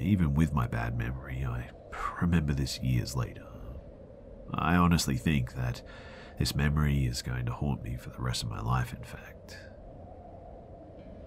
even 0.00 0.34
with 0.34 0.52
my 0.52 0.66
bad 0.66 0.96
memory, 0.96 1.44
I 1.44 1.70
remember 2.20 2.54
this 2.54 2.78
years 2.80 3.16
later. 3.16 3.44
I 4.54 4.76
honestly 4.76 5.16
think 5.16 5.54
that 5.54 5.82
this 6.38 6.54
memory 6.54 7.06
is 7.06 7.22
going 7.22 7.46
to 7.46 7.52
haunt 7.52 7.82
me 7.82 7.96
for 7.96 8.10
the 8.10 8.20
rest 8.20 8.42
of 8.42 8.48
my 8.48 8.60
life, 8.60 8.94
in 8.94 9.02
fact. 9.02 9.58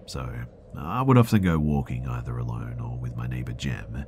So, 0.06 0.28
I 0.76 1.02
would 1.02 1.18
often 1.18 1.42
go 1.42 1.58
walking 1.58 2.08
either 2.08 2.38
alone 2.38 2.80
or 2.80 2.98
with 2.98 3.16
my 3.16 3.26
neighbour 3.26 3.52
Jem, 3.52 4.06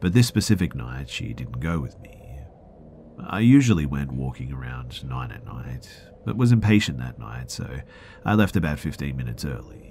but 0.00 0.12
this 0.12 0.26
specific 0.26 0.74
night 0.74 1.08
she 1.08 1.32
didn't 1.32 1.60
go 1.60 1.78
with 1.78 1.98
me. 2.00 2.20
I 3.26 3.40
usually 3.40 3.86
went 3.86 4.12
walking 4.12 4.52
around 4.52 5.04
9 5.04 5.30
at 5.30 5.46
night, 5.46 5.88
but 6.26 6.36
was 6.36 6.52
impatient 6.52 6.98
that 6.98 7.18
night, 7.18 7.50
so 7.50 7.80
I 8.24 8.34
left 8.34 8.56
about 8.56 8.80
15 8.80 9.16
minutes 9.16 9.44
early. 9.44 9.83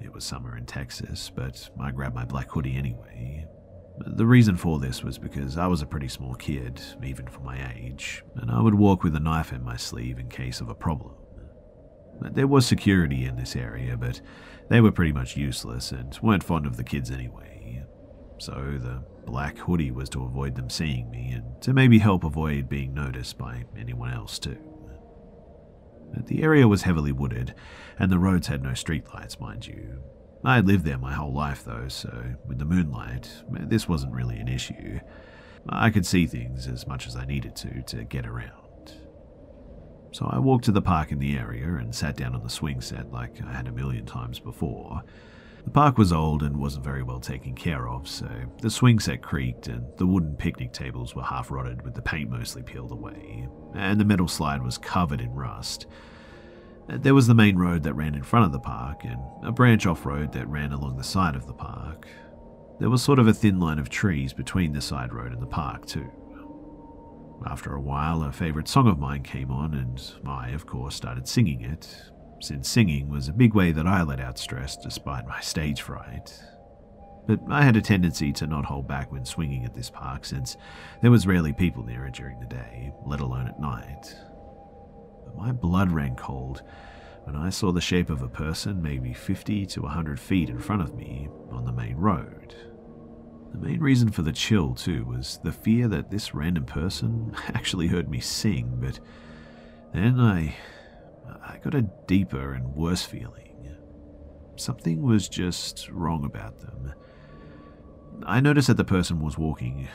It 0.00 0.12
was 0.12 0.24
summer 0.24 0.56
in 0.56 0.66
Texas, 0.66 1.30
but 1.34 1.68
I 1.80 1.90
grabbed 1.90 2.14
my 2.14 2.24
black 2.24 2.50
hoodie 2.50 2.76
anyway. 2.76 3.46
The 3.98 4.26
reason 4.26 4.56
for 4.56 4.78
this 4.78 5.02
was 5.02 5.18
because 5.18 5.56
I 5.56 5.66
was 5.66 5.80
a 5.80 5.86
pretty 5.86 6.08
small 6.08 6.34
kid, 6.34 6.80
even 7.02 7.26
for 7.26 7.40
my 7.40 7.72
age, 7.74 8.22
and 8.36 8.50
I 8.50 8.60
would 8.60 8.74
walk 8.74 9.02
with 9.02 9.16
a 9.16 9.20
knife 9.20 9.52
in 9.52 9.64
my 9.64 9.76
sleeve 9.76 10.18
in 10.18 10.28
case 10.28 10.60
of 10.60 10.68
a 10.68 10.74
problem. 10.74 11.14
There 12.20 12.46
was 12.46 12.66
security 12.66 13.24
in 13.24 13.36
this 13.36 13.56
area, 13.56 13.96
but 13.96 14.20
they 14.68 14.80
were 14.80 14.92
pretty 14.92 15.12
much 15.12 15.36
useless 15.36 15.92
and 15.92 16.18
weren't 16.22 16.44
fond 16.44 16.66
of 16.66 16.76
the 16.76 16.84
kids 16.84 17.10
anyway. 17.10 17.84
So 18.38 18.52
the 18.52 19.02
black 19.24 19.56
hoodie 19.58 19.90
was 19.90 20.10
to 20.10 20.24
avoid 20.24 20.56
them 20.56 20.68
seeing 20.68 21.10
me 21.10 21.30
and 21.30 21.60
to 21.62 21.72
maybe 21.72 21.98
help 21.98 22.22
avoid 22.22 22.68
being 22.68 22.92
noticed 22.92 23.38
by 23.38 23.64
anyone 23.78 24.12
else 24.12 24.38
too. 24.38 24.58
The 26.24 26.42
area 26.42 26.66
was 26.66 26.82
heavily 26.82 27.12
wooded, 27.12 27.54
and 27.98 28.10
the 28.10 28.18
roads 28.18 28.46
had 28.46 28.62
no 28.62 28.70
streetlights, 28.70 29.40
mind 29.40 29.66
you. 29.66 30.02
I 30.44 30.56
had 30.56 30.66
lived 30.66 30.84
there 30.84 30.98
my 30.98 31.12
whole 31.12 31.32
life, 31.32 31.64
though, 31.64 31.88
so 31.88 32.36
with 32.46 32.58
the 32.58 32.64
moonlight, 32.64 33.30
eh, 33.56 33.64
this 33.66 33.88
wasn't 33.88 34.14
really 34.14 34.36
an 34.38 34.48
issue. 34.48 35.00
I 35.68 35.90
could 35.90 36.06
see 36.06 36.26
things 36.26 36.68
as 36.68 36.86
much 36.86 37.06
as 37.06 37.16
I 37.16 37.24
needed 37.24 37.56
to 37.56 37.82
to 37.82 38.04
get 38.04 38.26
around. 38.26 38.94
So 40.12 40.26
I 40.30 40.38
walked 40.38 40.64
to 40.66 40.72
the 40.72 40.80
park 40.80 41.12
in 41.12 41.18
the 41.18 41.36
area 41.36 41.66
and 41.74 41.94
sat 41.94 42.16
down 42.16 42.34
on 42.34 42.42
the 42.42 42.48
swing 42.48 42.80
set 42.80 43.12
like 43.12 43.42
I 43.42 43.52
had 43.52 43.66
a 43.66 43.72
million 43.72 44.06
times 44.06 44.38
before. 44.38 45.02
The 45.66 45.72
park 45.72 45.98
was 45.98 46.12
old 46.12 46.42
and 46.42 46.56
wasn't 46.56 46.84
very 46.84 47.02
well 47.02 47.20
taken 47.20 47.54
care 47.54 47.88
of, 47.88 48.08
so 48.08 48.30
the 48.62 48.70
swing 48.70 48.98
set 49.00 49.20
creaked 49.20 49.66
and 49.66 49.84
the 49.98 50.06
wooden 50.06 50.36
picnic 50.36 50.72
tables 50.72 51.14
were 51.14 51.24
half 51.24 51.50
rotted 51.50 51.82
with 51.82 51.94
the 51.94 52.00
paint 52.00 52.30
mostly 52.30 52.62
peeled 52.62 52.92
away, 52.92 53.48
and 53.74 54.00
the 54.00 54.04
metal 54.04 54.28
slide 54.28 54.62
was 54.62 54.78
covered 54.78 55.20
in 55.20 55.34
rust. 55.34 55.86
There 56.88 57.14
was 57.14 57.26
the 57.26 57.34
main 57.34 57.56
road 57.56 57.82
that 57.82 57.94
ran 57.94 58.14
in 58.14 58.22
front 58.22 58.46
of 58.46 58.52
the 58.52 58.60
park 58.60 59.02
and 59.02 59.20
a 59.42 59.50
branch 59.50 59.86
off 59.86 60.06
road 60.06 60.32
that 60.32 60.46
ran 60.48 60.72
along 60.72 60.96
the 60.96 61.04
side 61.04 61.34
of 61.34 61.46
the 61.46 61.52
park. 61.52 62.06
There 62.78 62.88
was 62.88 63.02
sort 63.02 63.18
of 63.18 63.26
a 63.26 63.34
thin 63.34 63.58
line 63.58 63.80
of 63.80 63.88
trees 63.88 64.32
between 64.32 64.72
the 64.72 64.80
side 64.80 65.12
road 65.12 65.32
and 65.32 65.42
the 65.42 65.46
park, 65.46 65.84
too. 65.84 66.08
After 67.44 67.74
a 67.74 67.80
while, 67.80 68.22
a 68.22 68.30
favourite 68.30 68.68
song 68.68 68.86
of 68.86 69.00
mine 69.00 69.24
came 69.24 69.50
on, 69.50 69.74
and 69.74 70.00
I, 70.26 70.50
of 70.50 70.64
course, 70.64 70.94
started 70.94 71.26
singing 71.26 71.62
it, 71.62 71.92
since 72.40 72.68
singing 72.68 73.08
was 73.08 73.28
a 73.28 73.32
big 73.32 73.54
way 73.54 73.72
that 73.72 73.86
I 73.86 74.02
let 74.02 74.20
out 74.20 74.38
stress 74.38 74.76
despite 74.76 75.26
my 75.26 75.40
stage 75.40 75.82
fright. 75.82 76.38
But 77.26 77.40
I 77.50 77.62
had 77.62 77.76
a 77.76 77.82
tendency 77.82 78.32
to 78.34 78.46
not 78.46 78.64
hold 78.64 78.86
back 78.86 79.10
when 79.10 79.24
swinging 79.24 79.64
at 79.64 79.74
this 79.74 79.90
park 79.90 80.24
since 80.24 80.56
there 81.02 81.10
was 81.10 81.26
rarely 81.26 81.52
people 81.52 81.84
near 81.84 82.06
it 82.06 82.14
during 82.14 82.38
the 82.38 82.46
day, 82.46 82.92
let 83.04 83.20
alone 83.20 83.48
at 83.48 83.60
night. 83.60 84.14
But 85.24 85.36
my 85.36 85.52
blood 85.52 85.90
ran 85.90 86.14
cold 86.14 86.62
when 87.24 87.34
I 87.34 87.50
saw 87.50 87.72
the 87.72 87.80
shape 87.80 88.10
of 88.10 88.22
a 88.22 88.28
person 88.28 88.80
maybe 88.80 89.12
50 89.12 89.66
to 89.66 89.82
100 89.82 90.20
feet 90.20 90.48
in 90.48 90.60
front 90.60 90.82
of 90.82 90.94
me 90.94 91.28
on 91.50 91.64
the 91.64 91.72
main 91.72 91.96
road. 91.96 92.54
The 93.52 93.58
main 93.58 93.80
reason 93.80 94.10
for 94.10 94.22
the 94.22 94.32
chill, 94.32 94.74
too, 94.74 95.04
was 95.04 95.40
the 95.42 95.50
fear 95.50 95.88
that 95.88 96.10
this 96.10 96.34
random 96.34 96.66
person 96.66 97.34
actually 97.48 97.88
heard 97.88 98.08
me 98.08 98.20
sing, 98.20 98.78
but 98.80 99.00
then 99.92 100.20
I. 100.20 100.54
I 101.44 101.58
got 101.58 101.74
a 101.74 101.82
deeper 102.06 102.52
and 102.54 102.74
worse 102.74 103.02
feeling. 103.02 103.74
Something 104.56 105.02
was 105.02 105.28
just 105.28 105.88
wrong 105.90 106.24
about 106.24 106.58
them. 106.60 106.94
I 108.24 108.40
noticed 108.40 108.68
that 108.68 108.76
the 108.78 108.84
person 108.84 109.20
was 109.20 109.36
walking 109.36 109.88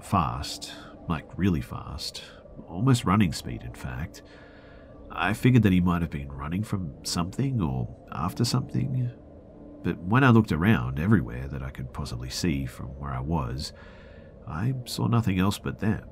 fast, 0.00 0.72
like 1.08 1.26
really 1.36 1.60
fast, 1.60 2.22
almost 2.68 3.04
running 3.04 3.32
speed, 3.32 3.62
in 3.62 3.74
fact. 3.74 4.22
I 5.10 5.34
figured 5.34 5.62
that 5.62 5.72
he 5.72 5.80
might 5.80 6.02
have 6.02 6.10
been 6.10 6.32
running 6.32 6.62
from 6.64 6.94
something 7.04 7.60
or 7.60 7.88
after 8.12 8.44
something. 8.44 9.10
But 9.82 9.98
when 9.98 10.24
I 10.24 10.30
looked 10.30 10.52
around 10.52 10.98
everywhere 10.98 11.46
that 11.48 11.62
I 11.62 11.70
could 11.70 11.92
possibly 11.92 12.30
see 12.30 12.66
from 12.66 12.86
where 12.98 13.12
I 13.12 13.20
was, 13.20 13.72
I 14.48 14.74
saw 14.84 15.06
nothing 15.06 15.38
else 15.38 15.58
but 15.58 15.78
them. 15.78 16.08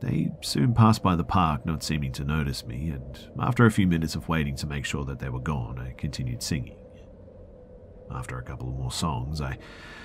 They 0.00 0.30
soon 0.42 0.74
passed 0.74 1.02
by 1.02 1.16
the 1.16 1.24
park, 1.24 1.64
not 1.64 1.82
seeming 1.82 2.12
to 2.12 2.24
notice 2.24 2.66
me, 2.66 2.90
and 2.90 3.18
after 3.40 3.64
a 3.64 3.70
few 3.70 3.86
minutes 3.86 4.14
of 4.14 4.28
waiting 4.28 4.56
to 4.56 4.66
make 4.66 4.84
sure 4.84 5.04
that 5.04 5.18
they 5.18 5.30
were 5.30 5.40
gone, 5.40 5.78
I 5.78 5.92
continued 5.92 6.42
singing. 6.42 6.76
After 8.10 8.38
a 8.38 8.42
couple 8.42 8.70
more 8.70 8.92
songs, 8.92 9.40
I 9.40 9.58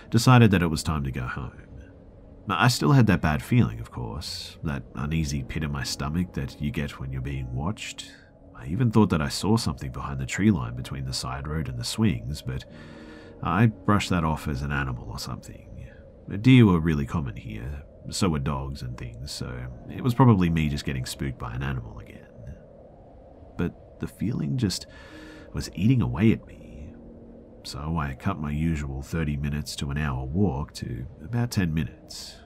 decided 0.10 0.52
that 0.52 0.62
it 0.62 0.67
was 0.67 0.84
time 0.84 1.04
to 1.04 1.12
go 1.12 1.23
home. 1.23 1.52
I 2.49 2.67
still 2.67 2.93
had 2.93 3.08
that 3.08 3.21
bad 3.21 3.43
feeling, 3.43 3.80
of 3.80 3.91
course, 3.91 4.58
that 4.63 4.84
uneasy 4.95 5.43
pit 5.43 5.63
in 5.63 5.71
my 5.71 5.84
stomach 5.84 6.34
that 6.34 6.60
you 6.60 6.71
get 6.71 6.99
when 6.99 7.12
you're 7.12 7.21
being 7.21 7.54
watched. 7.54 8.12
I 8.56 8.65
even 8.67 8.89
thought 8.91 9.10
that 9.12 9.21
I 9.21 9.30
saw 9.30 9.56
something 9.58 9.91
behind 9.91 10.19
the 10.19 10.25
tree 10.25 10.49
line 10.49 10.75
between 10.75 11.06
the 11.06 11.13
side 11.13 11.47
road 11.47 11.69
and 11.69 11.78
the 11.78 11.84
swings, 11.84 12.41
but 12.41 12.65
I 13.43 13.67
brushed 13.67 14.10
that 14.10 14.23
off 14.23 14.47
as 14.47 14.63
an 14.63 14.71
animal 14.71 15.10
or 15.12 15.19
something. 15.19 15.88
Deer 16.41 16.65
were 16.65 16.80
really 16.80 17.06
common 17.06 17.36
here, 17.36 17.84
so 18.09 18.29
were 18.29 18.39
dogs 18.39 18.81
and 18.81 18.97
things, 18.97 19.31
so 19.31 19.67
it 19.89 20.01
was 20.03 20.13
probably 20.13 20.49
me 20.49 20.69
just 20.69 20.85
getting 20.85 21.05
spooked 21.05 21.38
by 21.38 21.53
an 21.53 21.63
animal 21.63 21.99
again. 21.99 22.27
But 23.57 23.99
the 23.99 24.07
feeling 24.07 24.57
just 24.57 24.88
was 25.53 25.69
eating 25.73 26.01
away 26.01 26.31
at 26.31 26.45
me 26.47 26.59
so 27.63 27.97
I 27.97 28.15
cut 28.15 28.39
my 28.39 28.51
usual 28.51 29.01
30 29.01 29.38
minutes 29.38 29.75
to 29.77 29.91
an 29.91 29.97
hour 29.97 30.23
walk 30.25 30.73
to 30.75 31.05
about 31.23 31.51
10 31.51 31.73
minutes. 31.73 32.38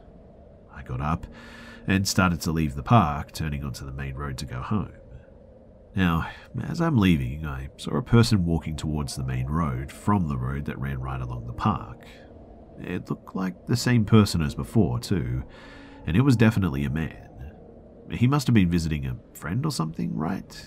I 0.75 0.81
got 0.83 1.01
up 1.01 1.27
and 1.87 2.07
started 2.07 2.41
to 2.41 2.51
leave 2.51 2.75
the 2.75 2.83
park, 2.83 3.31
turning 3.31 3.63
onto 3.63 3.85
the 3.85 3.91
main 3.91 4.15
road 4.15 4.37
to 4.39 4.45
go 4.45 4.61
home. 4.61 4.93
Now, 5.95 6.27
as 6.67 6.81
I'm 6.81 6.97
leaving, 6.97 7.45
I 7.45 7.69
saw 7.77 7.97
a 7.97 8.01
person 8.03 8.45
walking 8.45 8.75
towards 8.75 9.15
the 9.15 9.23
main 9.23 9.45
road 9.45 9.91
from 9.91 10.27
the 10.27 10.37
road 10.37 10.65
that 10.65 10.79
ran 10.79 10.99
right 10.99 11.21
along 11.21 11.45
the 11.45 11.53
park. 11.53 12.05
It 12.79 13.09
looked 13.09 13.35
like 13.35 13.65
the 13.67 13.77
same 13.77 14.05
person 14.05 14.41
as 14.41 14.55
before, 14.55 14.99
too, 14.99 15.43
and 16.05 16.17
it 16.17 16.21
was 16.21 16.35
definitely 16.35 16.85
a 16.85 16.89
man. 16.89 17.29
He 18.11 18.27
must 18.27 18.47
have 18.47 18.53
been 18.53 18.69
visiting 18.69 19.05
a 19.05 19.17
friend 19.33 19.65
or 19.65 19.71
something, 19.71 20.15
right? 20.15 20.65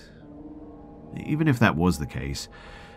Even 1.25 1.47
if 1.47 1.59
that 1.59 1.75
was 1.75 1.99
the 1.99 2.05
case, 2.05 2.49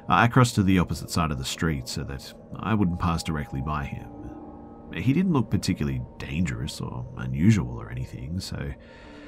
I 0.08 0.26
crossed 0.26 0.54
to 0.56 0.62
the 0.62 0.78
opposite 0.78 1.10
side 1.10 1.30
of 1.30 1.38
the 1.38 1.44
street 1.44 1.86
so 1.86 2.02
that 2.04 2.32
I 2.58 2.74
wouldn't 2.74 2.98
pass 2.98 3.22
directly 3.22 3.60
by 3.60 3.84
him. 3.84 4.08
He 4.94 5.12
didn't 5.12 5.32
look 5.32 5.50
particularly 5.50 6.02
dangerous 6.18 6.80
or 6.80 7.06
unusual 7.18 7.80
or 7.80 7.90
anything, 7.90 8.40
so 8.40 8.72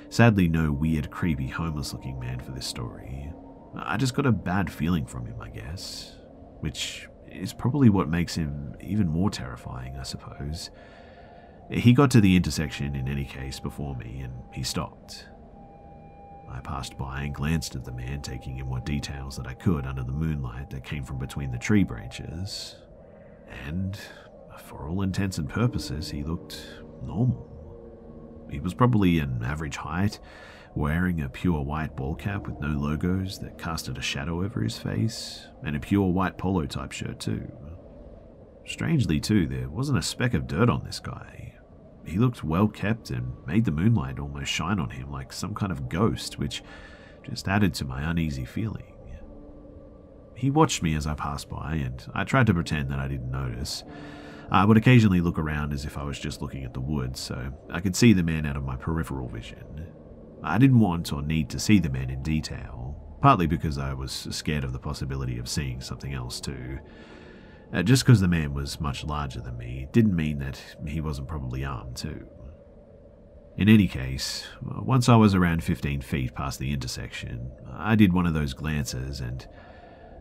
sadly, 0.08 0.48
no 0.48 0.72
weird, 0.72 1.10
creepy, 1.10 1.46
homeless 1.46 1.92
looking 1.92 2.18
man 2.18 2.40
for 2.40 2.50
this 2.50 2.66
story. 2.66 3.32
I 3.76 3.96
just 3.96 4.14
got 4.14 4.26
a 4.26 4.32
bad 4.32 4.72
feeling 4.72 5.06
from 5.06 5.26
him, 5.26 5.40
I 5.40 5.50
guess, 5.50 6.16
which 6.60 7.06
is 7.34 7.52
probably 7.52 7.88
what 7.88 8.08
makes 8.08 8.34
him 8.34 8.74
even 8.80 9.08
more 9.08 9.30
terrifying, 9.30 9.96
I 9.96 10.02
suppose. 10.02 10.70
He 11.70 11.92
got 11.92 12.10
to 12.12 12.20
the 12.20 12.36
intersection 12.36 12.94
in 12.94 13.08
any 13.08 13.24
case 13.24 13.58
before 13.58 13.96
me 13.96 14.20
and 14.20 14.34
he 14.52 14.62
stopped. 14.62 15.26
I 16.50 16.60
passed 16.60 16.98
by 16.98 17.22
and 17.22 17.34
glanced 17.34 17.74
at 17.76 17.84
the 17.84 17.92
man, 17.92 18.20
taking 18.20 18.58
in 18.58 18.68
what 18.68 18.84
details 18.84 19.36
that 19.36 19.46
I 19.46 19.54
could 19.54 19.86
under 19.86 20.02
the 20.02 20.12
moonlight 20.12 20.68
that 20.70 20.84
came 20.84 21.02
from 21.02 21.18
between 21.18 21.50
the 21.50 21.58
tree 21.58 21.82
branches. 21.82 22.76
And, 23.66 23.98
for 24.58 24.88
all 24.88 25.00
intents 25.00 25.38
and 25.38 25.48
purposes, 25.48 26.10
he 26.10 26.22
looked 26.22 26.62
normal. 27.02 27.48
He 28.50 28.60
was 28.60 28.74
probably 28.74 29.18
an 29.18 29.42
average 29.42 29.76
height, 29.76 30.20
wearing 30.74 31.20
a 31.20 31.28
pure 31.28 31.62
white 31.62 31.96
ball 31.96 32.14
cap 32.14 32.46
with 32.46 32.60
no 32.60 32.68
logos 32.68 33.38
that 33.40 33.58
casted 33.58 33.98
a 33.98 34.02
shadow 34.02 34.42
over 34.42 34.62
his 34.62 34.78
face, 34.78 35.46
and 35.64 35.76
a 35.76 35.80
pure 35.80 36.10
white 36.10 36.38
polo 36.38 36.66
type 36.66 36.92
shirt, 36.92 37.20
too. 37.20 37.50
Strangely, 38.66 39.20
too, 39.20 39.46
there 39.46 39.68
wasn't 39.68 39.98
a 39.98 40.02
speck 40.02 40.34
of 40.34 40.46
dirt 40.46 40.70
on 40.70 40.84
this 40.84 41.00
guy. 41.00 41.54
He 42.04 42.18
looked 42.18 42.42
well 42.42 42.68
kept 42.68 43.10
and 43.10 43.32
made 43.46 43.64
the 43.64 43.70
moonlight 43.70 44.18
almost 44.18 44.50
shine 44.50 44.80
on 44.80 44.90
him 44.90 45.10
like 45.10 45.32
some 45.32 45.54
kind 45.54 45.70
of 45.70 45.88
ghost, 45.88 46.38
which 46.38 46.62
just 47.22 47.48
added 47.48 47.74
to 47.74 47.84
my 47.84 48.02
uneasy 48.02 48.44
feeling. 48.44 48.84
He 50.34 50.50
watched 50.50 50.82
me 50.82 50.96
as 50.96 51.06
I 51.06 51.14
passed 51.14 51.48
by, 51.48 51.74
and 51.74 52.04
I 52.14 52.24
tried 52.24 52.46
to 52.48 52.54
pretend 52.54 52.90
that 52.90 52.98
I 52.98 53.06
didn't 53.06 53.30
notice. 53.30 53.84
I 54.50 54.64
would 54.64 54.76
occasionally 54.76 55.20
look 55.20 55.38
around 55.38 55.72
as 55.72 55.84
if 55.84 55.96
I 55.96 56.02
was 56.02 56.18
just 56.18 56.42
looking 56.42 56.64
at 56.64 56.74
the 56.74 56.80
woods, 56.80 57.20
so 57.20 57.52
I 57.70 57.80
could 57.80 57.94
see 57.94 58.12
the 58.12 58.24
man 58.24 58.44
out 58.44 58.56
of 58.56 58.64
my 58.64 58.76
peripheral 58.76 59.28
vision. 59.28 59.86
I 60.42 60.58
didn't 60.58 60.80
want 60.80 61.12
or 61.12 61.22
need 61.22 61.48
to 61.50 61.60
see 61.60 61.78
the 61.78 61.90
man 61.90 62.10
in 62.10 62.22
detail, 62.22 62.96
partly 63.20 63.46
because 63.46 63.78
I 63.78 63.94
was 63.94 64.12
scared 64.30 64.64
of 64.64 64.72
the 64.72 64.78
possibility 64.78 65.38
of 65.38 65.48
seeing 65.48 65.80
something 65.80 66.12
else 66.12 66.40
too. 66.40 66.78
Uh, 67.72 67.82
just 67.82 68.04
because 68.04 68.20
the 68.20 68.28
man 68.28 68.52
was 68.52 68.80
much 68.80 69.04
larger 69.04 69.40
than 69.40 69.56
me 69.56 69.88
didn't 69.92 70.14
mean 70.14 70.38
that 70.40 70.60
he 70.86 71.00
wasn't 71.00 71.28
probably 71.28 71.64
armed 71.64 71.96
too. 71.96 72.26
In 73.56 73.68
any 73.68 73.86
case, 73.86 74.46
once 74.62 75.08
I 75.08 75.16
was 75.16 75.34
around 75.34 75.62
15 75.62 76.00
feet 76.00 76.34
past 76.34 76.58
the 76.58 76.72
intersection, 76.72 77.50
I 77.72 77.94
did 77.94 78.12
one 78.12 78.26
of 78.26 78.34
those 78.34 78.54
glances 78.54 79.20
and 79.20 79.46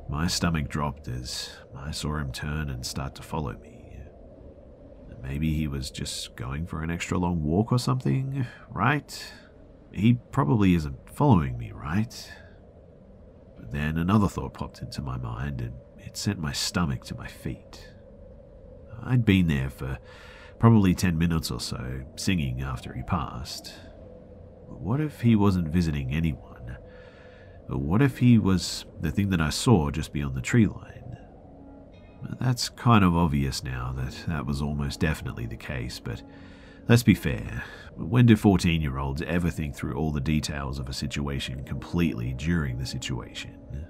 my 0.10 0.28
stomach 0.28 0.68
dropped 0.68 1.08
as 1.08 1.50
I 1.76 1.92
saw 1.92 2.18
him 2.18 2.32
turn 2.32 2.70
and 2.70 2.86
start 2.86 3.16
to 3.16 3.22
follow 3.22 3.54
me. 3.54 3.98
Maybe 5.22 5.54
he 5.54 5.68
was 5.68 5.92
just 5.92 6.36
going 6.36 6.66
for 6.66 6.84
an 6.84 6.92
extra 6.92 7.18
long 7.18 7.44
walk 7.44 7.72
or 7.72 7.80
something, 7.80 8.46
right? 8.70 9.32
He 9.94 10.20
probably 10.32 10.76
isn't 10.76 11.10
following 11.10 11.58
me, 11.58 11.72
right? 11.72 12.32
But 13.58 13.72
then 13.72 13.98
another 13.98 14.28
thought 14.28 14.54
popped 14.54 14.82
into 14.82 15.02
my 15.02 15.18
mind 15.18 15.62
and 15.62 15.74
it 15.98 16.18
sent 16.18 16.40
my 16.40 16.52
stomach 16.52 17.04
to 17.06 17.16
my 17.16 17.28
feet. 17.28 17.90
I'd 19.04 19.26
been 19.26 19.48
there 19.48 19.70
for 19.70 19.98
probably 20.60 20.94
10 20.94 21.18
minutes 21.18 21.52
or 21.52 21.60
so, 21.60 22.02
singing 22.16 22.62
after 22.62 22.94
he 22.94 23.04
passed. 23.04 23.74
But 24.70 24.80
what 24.80 25.02
if 25.02 25.22
he 25.22 25.36
wasn't 25.36 25.68
visiting 25.70 26.14
anyone? 26.14 26.78
What 27.68 28.02
if 28.02 28.18
he 28.18 28.38
was 28.38 28.86
the 29.00 29.12
thing 29.12 29.30
that 29.30 29.40
I 29.42 29.50
saw 29.50 29.92
just 29.92 30.12
beyond 30.12 30.36
the 30.36 30.42
tree 30.42 30.68
line? 30.68 31.18
That's 32.40 32.70
kind 32.70 33.04
of 33.04 33.16
obvious 33.16 33.64
now 33.64 33.94
that 33.98 34.26
that 34.28 34.46
was 34.46 34.62
almost 34.62 35.00
definitely 35.00 35.46
the 35.46 35.56
case, 35.56 36.00
but 36.00 36.22
let's 36.92 37.04
be 37.04 37.16
fair. 37.16 37.64
When 37.96 38.26
do 38.26 38.36
14 38.36 38.82
year 38.82 38.98
olds 38.98 39.22
ever 39.22 39.50
think 39.50 39.74
through 39.74 39.96
all 39.96 40.12
the 40.12 40.20
details 40.20 40.78
of 40.78 40.90
a 40.90 40.94
situation 40.94 41.64
completely 41.64 42.34
during 42.34 42.78
the 42.78 42.86
situation? 42.86 43.88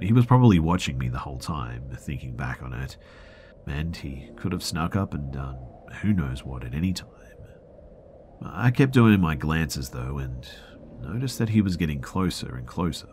He 0.00 0.12
was 0.12 0.26
probably 0.26 0.60
watching 0.60 0.96
me 0.96 1.08
the 1.08 1.18
whole 1.18 1.40
time, 1.40 1.90
thinking 1.98 2.36
back 2.36 2.62
on 2.62 2.72
it, 2.72 2.96
and 3.66 3.96
he 3.96 4.30
could 4.36 4.52
have 4.52 4.62
snuck 4.62 4.94
up 4.94 5.12
and 5.12 5.32
done 5.32 5.58
who 6.02 6.12
knows 6.12 6.44
what 6.44 6.62
at 6.62 6.72
any 6.72 6.92
time. 6.92 7.08
I 8.46 8.70
kept 8.70 8.92
doing 8.92 9.20
my 9.20 9.34
glances 9.34 9.88
though, 9.88 10.18
and 10.18 10.48
noticed 11.00 11.36
that 11.40 11.48
he 11.48 11.60
was 11.60 11.76
getting 11.76 12.00
closer 12.00 12.54
and 12.54 12.64
closer. 12.64 13.08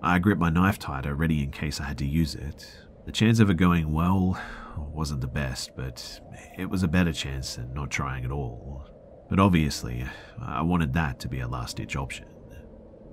I 0.00 0.20
gripped 0.20 0.40
my 0.40 0.50
knife 0.50 0.78
tighter, 0.78 1.16
ready 1.16 1.42
in 1.42 1.50
case 1.50 1.80
I 1.80 1.86
had 1.86 1.98
to 1.98 2.06
use 2.06 2.36
it. 2.36 2.70
The 3.08 3.12
chance 3.12 3.40
of 3.40 3.48
it 3.48 3.56
going 3.56 3.90
well 3.90 4.38
wasn't 4.76 5.22
the 5.22 5.28
best, 5.28 5.74
but 5.74 6.20
it 6.58 6.68
was 6.68 6.82
a 6.82 6.88
better 6.88 7.14
chance 7.14 7.56
than 7.56 7.72
not 7.72 7.90
trying 7.90 8.26
at 8.26 8.30
all. 8.30 8.86
But 9.30 9.40
obviously, 9.40 10.04
I 10.38 10.60
wanted 10.60 10.92
that 10.92 11.18
to 11.20 11.28
be 11.28 11.40
a 11.40 11.48
last 11.48 11.78
ditch 11.78 11.96
option. 11.96 12.26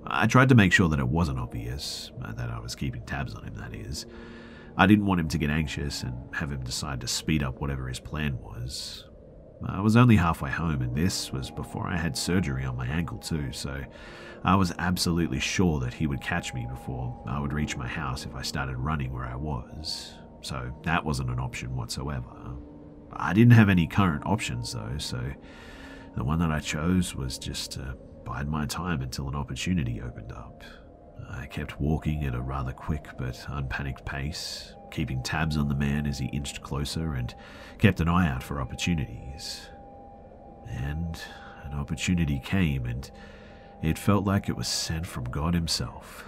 I 0.06 0.26
tried 0.26 0.50
to 0.50 0.54
make 0.54 0.74
sure 0.74 0.90
that 0.90 0.98
it 0.98 1.08
wasn't 1.08 1.38
obvious, 1.38 2.12
uh, 2.22 2.34
that 2.34 2.50
I 2.50 2.58
was 2.58 2.74
keeping 2.74 3.06
tabs 3.06 3.34
on 3.34 3.44
him, 3.44 3.54
that 3.54 3.74
is. 3.74 4.04
I 4.76 4.86
didn't 4.86 5.06
want 5.06 5.18
him 5.18 5.28
to 5.28 5.38
get 5.38 5.48
anxious 5.48 6.02
and 6.02 6.14
have 6.34 6.52
him 6.52 6.62
decide 6.62 7.00
to 7.00 7.08
speed 7.08 7.42
up 7.42 7.62
whatever 7.62 7.88
his 7.88 7.98
plan 7.98 8.38
was. 8.42 9.06
I 9.64 9.80
was 9.80 9.96
only 9.96 10.16
halfway 10.16 10.50
home, 10.50 10.82
and 10.82 10.94
this 10.94 11.32
was 11.32 11.50
before 11.50 11.86
I 11.86 11.96
had 11.96 12.16
surgery 12.16 12.64
on 12.64 12.76
my 12.76 12.86
ankle, 12.86 13.18
too, 13.18 13.52
so 13.52 13.82
I 14.44 14.54
was 14.54 14.72
absolutely 14.78 15.40
sure 15.40 15.80
that 15.80 15.94
he 15.94 16.06
would 16.06 16.20
catch 16.20 16.52
me 16.52 16.66
before 16.68 17.22
I 17.26 17.40
would 17.40 17.52
reach 17.52 17.76
my 17.76 17.88
house 17.88 18.26
if 18.26 18.34
I 18.34 18.42
started 18.42 18.76
running 18.76 19.12
where 19.12 19.24
I 19.24 19.36
was. 19.36 20.14
So 20.42 20.72
that 20.84 21.04
wasn't 21.04 21.30
an 21.30 21.40
option 21.40 21.74
whatsoever. 21.74 22.28
I 23.12 23.32
didn't 23.32 23.54
have 23.54 23.68
any 23.68 23.86
current 23.86 24.24
options, 24.26 24.72
though, 24.72 24.98
so 24.98 25.20
the 26.16 26.24
one 26.24 26.38
that 26.40 26.52
I 26.52 26.60
chose 26.60 27.14
was 27.14 27.38
just 27.38 27.72
to 27.72 27.96
bide 28.24 28.48
my 28.48 28.66
time 28.66 29.00
until 29.02 29.28
an 29.28 29.34
opportunity 29.34 30.02
opened 30.02 30.32
up. 30.32 30.64
I 31.30 31.46
kept 31.46 31.80
walking 31.80 32.24
at 32.24 32.34
a 32.34 32.40
rather 32.40 32.72
quick 32.72 33.06
but 33.18 33.44
unpanicked 33.48 34.04
pace, 34.04 34.74
keeping 34.96 35.22
tabs 35.22 35.58
on 35.58 35.68
the 35.68 35.74
man 35.74 36.06
as 36.06 36.18
he 36.18 36.26
inched 36.32 36.62
closer 36.62 37.12
and 37.14 37.34
kept 37.78 38.00
an 38.00 38.08
eye 38.08 38.28
out 38.28 38.42
for 38.42 38.62
opportunities. 38.62 39.68
And 40.68 41.20
an 41.64 41.74
opportunity 41.74 42.40
came, 42.42 42.86
and 42.86 43.08
it 43.82 43.98
felt 43.98 44.24
like 44.24 44.48
it 44.48 44.56
was 44.56 44.66
sent 44.66 45.06
from 45.06 45.24
God 45.24 45.52
Himself. 45.52 46.24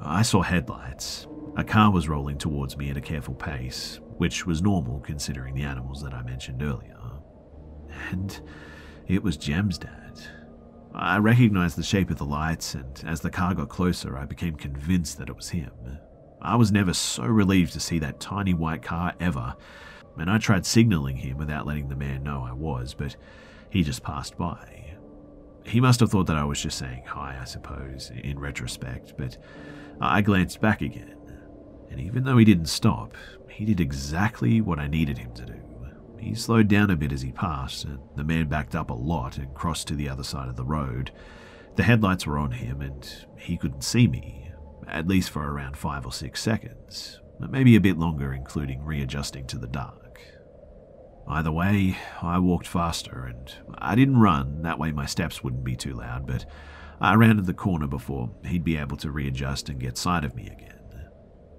I 0.00 0.22
saw 0.22 0.42
headlights. 0.42 1.28
A 1.56 1.62
car 1.62 1.92
was 1.92 2.08
rolling 2.08 2.36
towards 2.36 2.76
me 2.76 2.90
at 2.90 2.96
a 2.96 3.00
careful 3.00 3.34
pace, 3.34 4.00
which 4.18 4.44
was 4.44 4.60
normal 4.60 4.98
considering 4.98 5.54
the 5.54 5.62
animals 5.62 6.02
that 6.02 6.12
I 6.12 6.22
mentioned 6.22 6.62
earlier. 6.64 6.98
And 8.10 8.40
it 9.06 9.22
was 9.22 9.36
Jem's 9.36 9.78
dad. 9.78 10.20
I 10.92 11.18
recognized 11.18 11.76
the 11.76 11.84
shape 11.84 12.10
of 12.10 12.18
the 12.18 12.24
lights, 12.24 12.74
and 12.74 13.04
as 13.06 13.20
the 13.20 13.30
car 13.30 13.54
got 13.54 13.68
closer, 13.68 14.18
I 14.18 14.24
became 14.24 14.56
convinced 14.56 15.18
that 15.18 15.28
it 15.28 15.36
was 15.36 15.50
him. 15.50 15.70
I 16.42 16.56
was 16.56 16.72
never 16.72 16.92
so 16.92 17.24
relieved 17.24 17.72
to 17.74 17.80
see 17.80 17.98
that 17.98 18.20
tiny 18.20 18.54
white 18.54 18.82
car 18.82 19.14
ever, 19.20 19.54
and 20.16 20.30
I 20.30 20.38
tried 20.38 20.66
signaling 20.66 21.16
him 21.16 21.36
without 21.36 21.66
letting 21.66 21.88
the 21.88 21.96
man 21.96 22.22
know 22.22 22.42
I 22.42 22.52
was, 22.52 22.94
but 22.94 23.16
he 23.68 23.82
just 23.82 24.02
passed 24.02 24.36
by. 24.36 24.96
He 25.64 25.80
must 25.80 26.00
have 26.00 26.10
thought 26.10 26.26
that 26.26 26.36
I 26.36 26.44
was 26.44 26.60
just 26.60 26.78
saying 26.78 27.04
hi, 27.06 27.38
I 27.40 27.44
suppose, 27.44 28.10
in 28.22 28.38
retrospect, 28.38 29.14
but 29.18 29.36
I 30.00 30.22
glanced 30.22 30.60
back 30.60 30.80
again, 30.80 31.16
and 31.90 32.00
even 32.00 32.24
though 32.24 32.38
he 32.38 32.44
didn't 32.44 32.66
stop, 32.66 33.16
he 33.48 33.64
did 33.64 33.80
exactly 33.80 34.60
what 34.60 34.78
I 34.78 34.86
needed 34.86 35.18
him 35.18 35.32
to 35.34 35.44
do. 35.44 35.60
He 36.18 36.34
slowed 36.34 36.68
down 36.68 36.90
a 36.90 36.96
bit 36.96 37.12
as 37.12 37.22
he 37.22 37.32
passed, 37.32 37.84
and 37.84 37.98
the 38.16 38.24
man 38.24 38.48
backed 38.48 38.74
up 38.74 38.90
a 38.90 38.94
lot 38.94 39.38
and 39.38 39.54
crossed 39.54 39.88
to 39.88 39.94
the 39.94 40.08
other 40.08 40.24
side 40.24 40.48
of 40.48 40.56
the 40.56 40.64
road. 40.64 41.10
The 41.76 41.82
headlights 41.82 42.26
were 42.26 42.38
on 42.38 42.52
him, 42.52 42.80
and 42.80 43.26
he 43.38 43.56
couldn't 43.56 43.84
see 43.84 44.06
me, 44.06 44.49
at 44.90 45.08
least 45.08 45.30
for 45.30 45.42
around 45.42 45.76
five 45.76 46.04
or 46.04 46.12
six 46.12 46.42
seconds, 46.42 47.20
maybe 47.38 47.76
a 47.76 47.80
bit 47.80 47.98
longer, 47.98 48.32
including 48.32 48.84
readjusting 48.84 49.46
to 49.46 49.58
the 49.58 49.66
dark. 49.66 50.20
Either 51.28 51.52
way, 51.52 51.96
I 52.20 52.38
walked 52.38 52.66
faster, 52.66 53.24
and 53.26 53.54
I 53.78 53.94
didn't 53.94 54.18
run, 54.18 54.62
that 54.62 54.78
way 54.78 54.90
my 54.90 55.06
steps 55.06 55.44
wouldn't 55.44 55.64
be 55.64 55.76
too 55.76 55.94
loud, 55.94 56.26
but 56.26 56.44
I 57.00 57.14
rounded 57.14 57.46
the 57.46 57.54
corner 57.54 57.86
before 57.86 58.30
he'd 58.44 58.64
be 58.64 58.76
able 58.76 58.96
to 58.98 59.10
readjust 59.10 59.68
and 59.68 59.80
get 59.80 59.96
sight 59.96 60.24
of 60.24 60.34
me 60.34 60.48
again. 60.48 61.08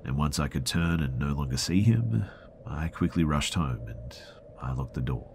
And 0.04 0.18
once 0.18 0.40
I 0.40 0.48
could 0.48 0.66
turn 0.66 1.02
and 1.02 1.18
no 1.18 1.34
longer 1.34 1.58
see 1.58 1.82
him, 1.82 2.26
I 2.68 2.90
quickly 2.90 3.24
rushed 3.24 3.54
home 3.54 3.88
and 3.88 4.18
I 4.62 4.74
locked 4.74 4.94
the 4.94 5.02
door. 5.02 5.28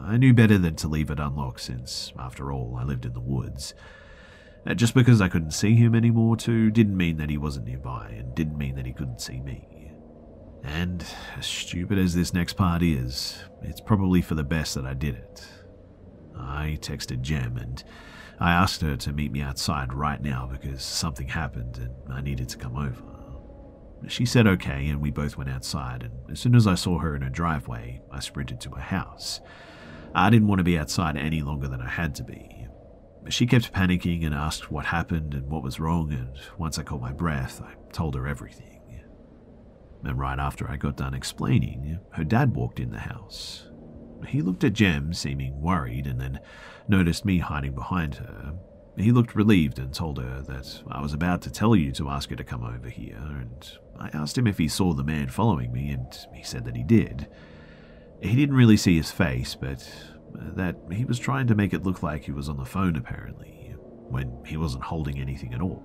I 0.00 0.16
knew 0.16 0.34
better 0.34 0.58
than 0.58 0.76
to 0.76 0.88
leave 0.88 1.10
it 1.10 1.20
unlocked 1.20 1.60
since, 1.60 2.12
after 2.18 2.52
all, 2.52 2.76
I 2.78 2.84
lived 2.84 3.06
in 3.06 3.14
the 3.14 3.20
woods. 3.20 3.74
Uh, 4.66 4.74
just 4.74 4.94
because 4.94 5.20
I 5.20 5.28
couldn't 5.28 5.52
see 5.52 5.76
him 5.76 5.94
anymore, 5.94 6.36
too, 6.36 6.70
didn't 6.70 6.96
mean 6.96 7.18
that 7.18 7.30
he 7.30 7.38
wasn't 7.38 7.66
nearby, 7.66 8.08
and 8.18 8.34
didn't 8.34 8.58
mean 8.58 8.74
that 8.74 8.86
he 8.86 8.92
couldn't 8.92 9.20
see 9.20 9.40
me. 9.40 9.92
And, 10.64 11.04
as 11.36 11.46
stupid 11.46 11.98
as 11.98 12.14
this 12.14 12.34
next 12.34 12.54
part 12.54 12.82
is, 12.82 13.38
it's 13.62 13.80
probably 13.80 14.20
for 14.20 14.34
the 14.34 14.42
best 14.42 14.74
that 14.74 14.84
I 14.84 14.94
did 14.94 15.14
it. 15.14 15.46
I 16.36 16.78
texted 16.80 17.20
Jem 17.22 17.56
and 17.56 17.82
I 18.40 18.52
asked 18.52 18.82
her 18.82 18.96
to 18.96 19.12
meet 19.12 19.32
me 19.32 19.40
outside 19.40 19.92
right 19.92 20.20
now 20.20 20.48
because 20.50 20.82
something 20.82 21.28
happened 21.28 21.78
and 21.78 22.12
I 22.12 22.20
needed 22.20 22.48
to 22.50 22.58
come 22.58 22.76
over. 22.76 23.02
She 24.08 24.26
said 24.26 24.46
okay, 24.46 24.88
and 24.88 25.00
we 25.00 25.10
both 25.10 25.38
went 25.38 25.48
outside, 25.48 26.02
and 26.02 26.30
as 26.30 26.40
soon 26.40 26.54
as 26.54 26.66
I 26.66 26.74
saw 26.74 26.98
her 26.98 27.16
in 27.16 27.22
her 27.22 27.30
driveway, 27.30 28.02
I 28.10 28.20
sprinted 28.20 28.60
to 28.62 28.70
her 28.70 28.82
house. 28.82 29.40
I 30.14 30.28
didn't 30.30 30.48
want 30.48 30.58
to 30.58 30.64
be 30.64 30.78
outside 30.78 31.16
any 31.16 31.40
longer 31.42 31.68
than 31.68 31.80
I 31.80 31.88
had 31.88 32.14
to 32.16 32.24
be. 32.24 32.55
She 33.28 33.46
kept 33.46 33.72
panicking 33.72 34.24
and 34.24 34.34
asked 34.34 34.70
what 34.70 34.86
happened 34.86 35.34
and 35.34 35.48
what 35.48 35.62
was 35.62 35.80
wrong, 35.80 36.12
and 36.12 36.30
once 36.58 36.78
I 36.78 36.82
caught 36.82 37.00
my 37.00 37.12
breath, 37.12 37.60
I 37.60 37.74
told 37.92 38.14
her 38.14 38.26
everything. 38.26 39.02
And 40.04 40.18
right 40.18 40.38
after 40.38 40.70
I 40.70 40.76
got 40.76 40.96
done 40.96 41.14
explaining, 41.14 41.98
her 42.10 42.22
dad 42.22 42.54
walked 42.54 42.78
in 42.78 42.90
the 42.90 43.00
house. 43.00 43.66
He 44.28 44.42
looked 44.42 44.62
at 44.62 44.72
Jem, 44.72 45.12
seeming 45.12 45.60
worried, 45.60 46.06
and 46.06 46.20
then 46.20 46.40
noticed 46.88 47.24
me 47.24 47.38
hiding 47.38 47.72
behind 47.72 48.14
her. 48.16 48.54
He 48.96 49.12
looked 49.12 49.34
relieved 49.34 49.78
and 49.78 49.92
told 49.92 50.18
her 50.18 50.42
that 50.42 50.82
I 50.88 51.02
was 51.02 51.12
about 51.12 51.42
to 51.42 51.50
tell 51.50 51.74
you 51.74 51.92
to 51.92 52.08
ask 52.08 52.30
her 52.30 52.36
to 52.36 52.44
come 52.44 52.62
over 52.62 52.88
here, 52.88 53.18
and 53.18 53.78
I 53.98 54.08
asked 54.16 54.38
him 54.38 54.46
if 54.46 54.58
he 54.58 54.68
saw 54.68 54.94
the 54.94 55.04
man 55.04 55.28
following 55.28 55.72
me, 55.72 55.90
and 55.90 56.06
he 56.32 56.42
said 56.42 56.64
that 56.64 56.76
he 56.76 56.82
did. 56.82 57.26
He 58.22 58.36
didn't 58.36 58.56
really 58.56 58.76
see 58.76 58.96
his 58.96 59.10
face, 59.10 59.54
but 59.54 59.86
that 60.56 60.76
he 60.90 61.04
was 61.04 61.18
trying 61.18 61.46
to 61.48 61.54
make 61.54 61.72
it 61.72 61.82
look 61.82 62.02
like 62.02 62.24
he 62.24 62.32
was 62.32 62.48
on 62.48 62.56
the 62.56 62.64
phone, 62.64 62.96
apparently, 62.96 63.74
when 64.08 64.44
he 64.46 64.56
wasn't 64.56 64.84
holding 64.84 65.18
anything 65.18 65.54
at 65.54 65.60
all. 65.60 65.82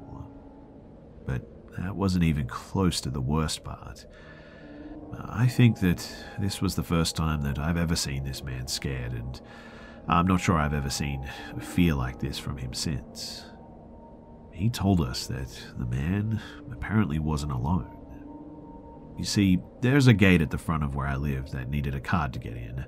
But 1.26 1.48
that 1.78 1.96
wasn't 1.96 2.24
even 2.24 2.48
close 2.48 3.02
to 3.02 3.10
the 3.10 3.22
worst 3.22 3.64
part. 3.64 4.06
I 5.30 5.48
think 5.48 5.80
that 5.80 6.08
this 6.40 6.62
was 6.62 6.76
the 6.76 6.84
first 6.84 7.16
time 7.16 7.42
that 7.44 7.60
I've 7.60 7.78
ever 7.78 7.96
seen 7.96 8.24
this 8.24 8.44
man 8.44 8.68
scared, 8.68 9.14
and 9.14 9.42
I'm 10.08 10.28
not 10.28 10.42
sure 10.42 10.58
I've 10.58 10.74
ever 10.74 10.90
seen 10.90 11.30
fear 11.60 11.94
like 11.94 12.20
this 12.20 12.40
from 12.40 12.58
him 12.58 12.74
since. 12.74 13.46
He 14.52 14.70
told 14.70 15.02
us 15.02 15.28
that 15.28 15.64
the 15.78 15.86
man 15.86 16.42
apparently 16.72 17.20
wasn't 17.20 17.52
alone. 17.52 17.98
You 19.18 19.26
see, 19.26 19.60
there's 19.82 20.08
a 20.08 20.14
gate 20.14 20.42
at 20.42 20.50
the 20.50 20.58
front 20.58 20.84
of 20.84 20.96
where 20.96 21.08
I 21.08 21.16
live 21.16 21.52
that 21.52 21.70
needed 21.70 21.94
a 21.94 22.00
card 22.00 22.34
to 22.34 22.40
get 22.40 22.54
in, 22.54 22.86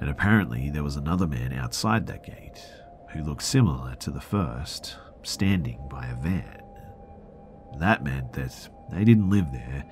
and 0.00 0.10
apparently 0.10 0.70
there 0.70 0.82
was 0.82 0.96
another 0.96 1.26
man 1.26 1.52
outside 1.52 2.06
that 2.06 2.24
gate 2.24 2.64
who 3.12 3.22
looked 3.22 3.42
similar 3.42 3.94
to 3.96 4.10
the 4.10 4.20
first, 4.20 4.96
standing 5.22 5.86
by 5.88 6.06
a 6.06 6.14
van. 6.16 6.60
That 7.78 8.04
meant 8.04 8.32
that 8.34 8.68
they 8.90 9.04
didn't 9.04 9.30
live 9.30 9.50
there, 9.52 9.84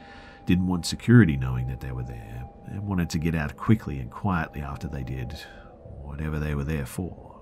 didn't 0.47 0.67
want 0.67 0.87
security 0.87 1.37
knowing 1.37 1.69
that 1.69 1.81
they 1.81 1.93
were 1.93 2.03
there, 2.03 2.45
and 2.67 2.87
wanted 2.87 3.11
to 3.11 3.19
get 3.19 3.35
out 3.35 3.57
quickly 3.57 3.99
and 3.99 4.11
quietly 4.11 4.61
after 4.61 4.89
they 4.89 5.03
did 5.03 5.33
whatever 6.03 6.39
they 6.39 6.55
were 6.55 6.65
there 6.65 6.87
for. 6.87 7.41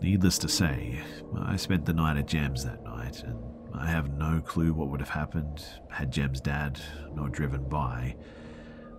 Needless 0.00 0.38
to 0.38 0.48
say, 0.48 1.00
I 1.38 1.56
spent 1.56 1.86
the 1.86 1.94
night 1.94 2.18
at 2.18 2.26
Jem's 2.26 2.64
that 2.64 2.84
night, 2.84 3.22
and 3.22 3.38
I 3.74 3.88
have 3.88 4.12
no 4.12 4.40
clue 4.40 4.74
what 4.74 4.88
would 4.88 5.00
have 5.00 5.08
happened 5.08 5.64
had 5.90 6.10
Jem's 6.10 6.40
dad 6.40 6.80
not 7.14 7.32
driven 7.32 7.68
by, 7.68 8.14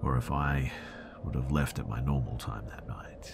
or 0.01 0.17
if 0.17 0.31
I 0.31 0.71
would 1.27 1.35
have 1.35 1.51
left 1.51 1.77
at 1.77 1.89
my 1.89 1.99
normal 1.99 2.37
time 2.37 2.63
that 2.69 2.87
night. 2.87 3.33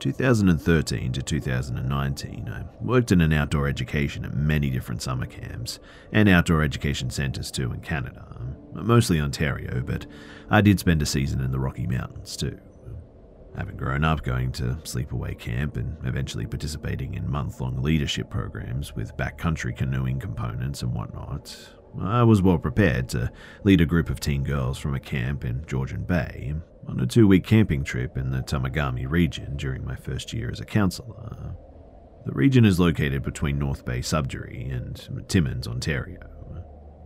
From 0.00 0.12
2013 0.12 1.12
to 1.12 1.22
2019, 1.22 2.48
I 2.48 2.64
worked 2.82 3.12
in 3.12 3.20
an 3.20 3.34
outdoor 3.34 3.68
education 3.68 4.24
at 4.24 4.34
many 4.34 4.70
different 4.70 5.02
summer 5.02 5.26
camps 5.26 5.78
and 6.10 6.26
outdoor 6.26 6.62
education 6.62 7.10
centres 7.10 7.50
too 7.50 7.70
in 7.70 7.82
Canada, 7.82 8.24
um, 8.34 8.56
mostly 8.72 9.20
Ontario, 9.20 9.82
but 9.84 10.06
I 10.48 10.62
did 10.62 10.80
spend 10.80 11.02
a 11.02 11.06
season 11.06 11.42
in 11.42 11.52
the 11.52 11.60
Rocky 11.60 11.86
Mountains 11.86 12.34
too. 12.34 12.58
Having 13.58 13.76
grown 13.76 14.02
up 14.02 14.22
going 14.22 14.52
to 14.52 14.78
sleepaway 14.84 15.38
camp 15.38 15.76
and 15.76 15.98
eventually 16.06 16.46
participating 16.46 17.12
in 17.12 17.30
month 17.30 17.60
long 17.60 17.82
leadership 17.82 18.30
programs 18.30 18.96
with 18.96 19.18
backcountry 19.18 19.76
canoeing 19.76 20.18
components 20.18 20.80
and 20.80 20.94
whatnot, 20.94 21.54
I 21.98 22.22
was 22.22 22.42
well 22.42 22.58
prepared 22.58 23.08
to 23.10 23.32
lead 23.64 23.80
a 23.80 23.86
group 23.86 24.10
of 24.10 24.20
teen 24.20 24.44
girls 24.44 24.78
from 24.78 24.94
a 24.94 25.00
camp 25.00 25.44
in 25.44 25.64
Georgian 25.66 26.04
Bay 26.04 26.54
on 26.86 27.00
a 27.00 27.06
two 27.06 27.26
week 27.26 27.44
camping 27.44 27.84
trip 27.84 28.16
in 28.16 28.30
the 28.30 28.42
Temagami 28.42 29.08
region 29.08 29.56
during 29.56 29.84
my 29.84 29.96
first 29.96 30.32
year 30.32 30.50
as 30.50 30.60
a 30.60 30.64
counsellor. 30.64 31.54
The 32.26 32.32
region 32.32 32.64
is 32.64 32.78
located 32.78 33.22
between 33.22 33.58
North 33.58 33.84
Bay 33.84 34.02
Sudbury 34.02 34.68
and 34.68 35.24
Timmins, 35.28 35.66
Ontario. 35.66 36.18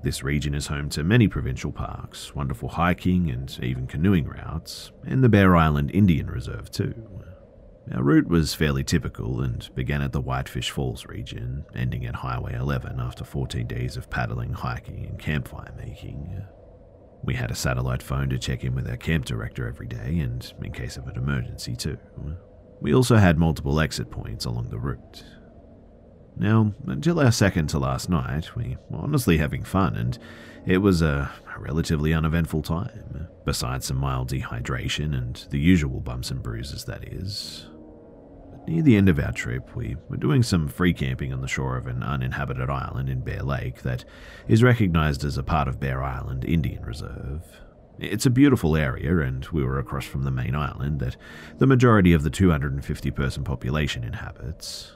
This 0.02 0.22
region 0.22 0.54
is 0.54 0.66
home 0.66 0.90
to 0.90 1.02
many 1.02 1.28
provincial 1.28 1.72
parks, 1.72 2.34
wonderful 2.34 2.68
hiking 2.68 3.30
and 3.30 3.58
even 3.62 3.86
canoeing 3.86 4.26
routes, 4.26 4.92
and 5.06 5.24
the 5.24 5.30
Bear 5.30 5.56
Island 5.56 5.90
Indian 5.92 6.26
Reserve, 6.26 6.70
too. 6.70 7.08
Our 7.92 8.02
route 8.02 8.28
was 8.28 8.54
fairly 8.54 8.82
typical 8.82 9.42
and 9.42 9.68
began 9.74 10.00
at 10.00 10.12
the 10.12 10.20
Whitefish 10.20 10.70
Falls 10.70 11.04
region, 11.04 11.64
ending 11.74 12.06
at 12.06 12.14
Highway 12.16 12.54
11 12.54 12.98
after 12.98 13.24
14 13.24 13.66
days 13.66 13.96
of 13.96 14.08
paddling, 14.08 14.54
hiking, 14.54 15.04
and 15.04 15.18
campfire 15.18 15.72
making. 15.76 16.42
We 17.22 17.34
had 17.34 17.50
a 17.50 17.54
satellite 17.54 18.02
phone 18.02 18.30
to 18.30 18.38
check 18.38 18.64
in 18.64 18.74
with 18.74 18.88
our 18.88 18.96
camp 18.96 19.26
director 19.26 19.68
every 19.68 19.86
day 19.86 20.18
and 20.20 20.50
in 20.62 20.72
case 20.72 20.96
of 20.96 21.06
an 21.08 21.16
emergency, 21.16 21.76
too. 21.76 21.98
We 22.80 22.94
also 22.94 23.16
had 23.16 23.38
multiple 23.38 23.78
exit 23.80 24.10
points 24.10 24.46
along 24.46 24.70
the 24.70 24.78
route. 24.78 25.24
Now, 26.36 26.74
until 26.86 27.20
our 27.20 27.30
second 27.30 27.68
to 27.68 27.78
last 27.78 28.08
night, 28.08 28.56
we 28.56 28.76
were 28.90 28.98
honestly 28.98 29.38
having 29.38 29.62
fun, 29.62 29.94
and 29.94 30.18
it 30.66 30.78
was 30.78 31.00
a 31.00 31.30
relatively 31.58 32.12
uneventful 32.12 32.62
time, 32.62 33.28
besides 33.44 33.86
some 33.86 33.98
mild 33.98 34.30
dehydration 34.30 35.16
and 35.16 35.46
the 35.50 35.60
usual 35.60 36.00
bumps 36.00 36.30
and 36.30 36.42
bruises, 36.42 36.84
that 36.86 37.06
is. 37.12 37.68
Near 38.66 38.82
the 38.82 38.96
end 38.96 39.10
of 39.10 39.18
our 39.18 39.32
trip, 39.32 39.76
we 39.76 39.96
were 40.08 40.16
doing 40.16 40.42
some 40.42 40.68
free 40.68 40.94
camping 40.94 41.34
on 41.34 41.42
the 41.42 41.48
shore 41.48 41.76
of 41.76 41.86
an 41.86 42.02
uninhabited 42.02 42.70
island 42.70 43.10
in 43.10 43.20
Bear 43.20 43.42
Lake 43.42 43.82
that 43.82 44.06
is 44.48 44.62
recognized 44.62 45.22
as 45.22 45.36
a 45.36 45.42
part 45.42 45.68
of 45.68 45.78
Bear 45.78 46.02
Island 46.02 46.46
Indian 46.46 46.82
Reserve. 46.82 47.42
It's 47.98 48.24
a 48.24 48.30
beautiful 48.30 48.74
area, 48.74 49.18
and 49.18 49.44
we 49.46 49.62
were 49.62 49.78
across 49.78 50.06
from 50.06 50.24
the 50.24 50.30
main 50.30 50.54
island 50.54 51.00
that 51.00 51.16
the 51.58 51.66
majority 51.66 52.14
of 52.14 52.22
the 52.22 52.30
250 52.30 53.10
person 53.10 53.44
population 53.44 54.02
inhabits. 54.02 54.92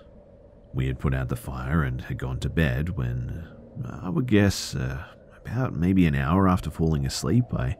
We 0.72 0.86
had 0.86 0.98
put 0.98 1.14
out 1.14 1.28
the 1.28 1.36
fire 1.36 1.82
and 1.82 2.00
had 2.00 2.18
gone 2.18 2.40
to 2.40 2.48
bed 2.48 2.96
when, 2.96 3.46
uh, 3.84 4.00
I 4.02 4.08
would 4.08 4.26
guess, 4.26 4.74
uh, 4.74 5.04
about 5.44 5.74
maybe 5.74 6.06
an 6.06 6.14
hour 6.14 6.48
after 6.48 6.70
falling 6.70 7.04
asleep, 7.04 7.44
I 7.54 7.76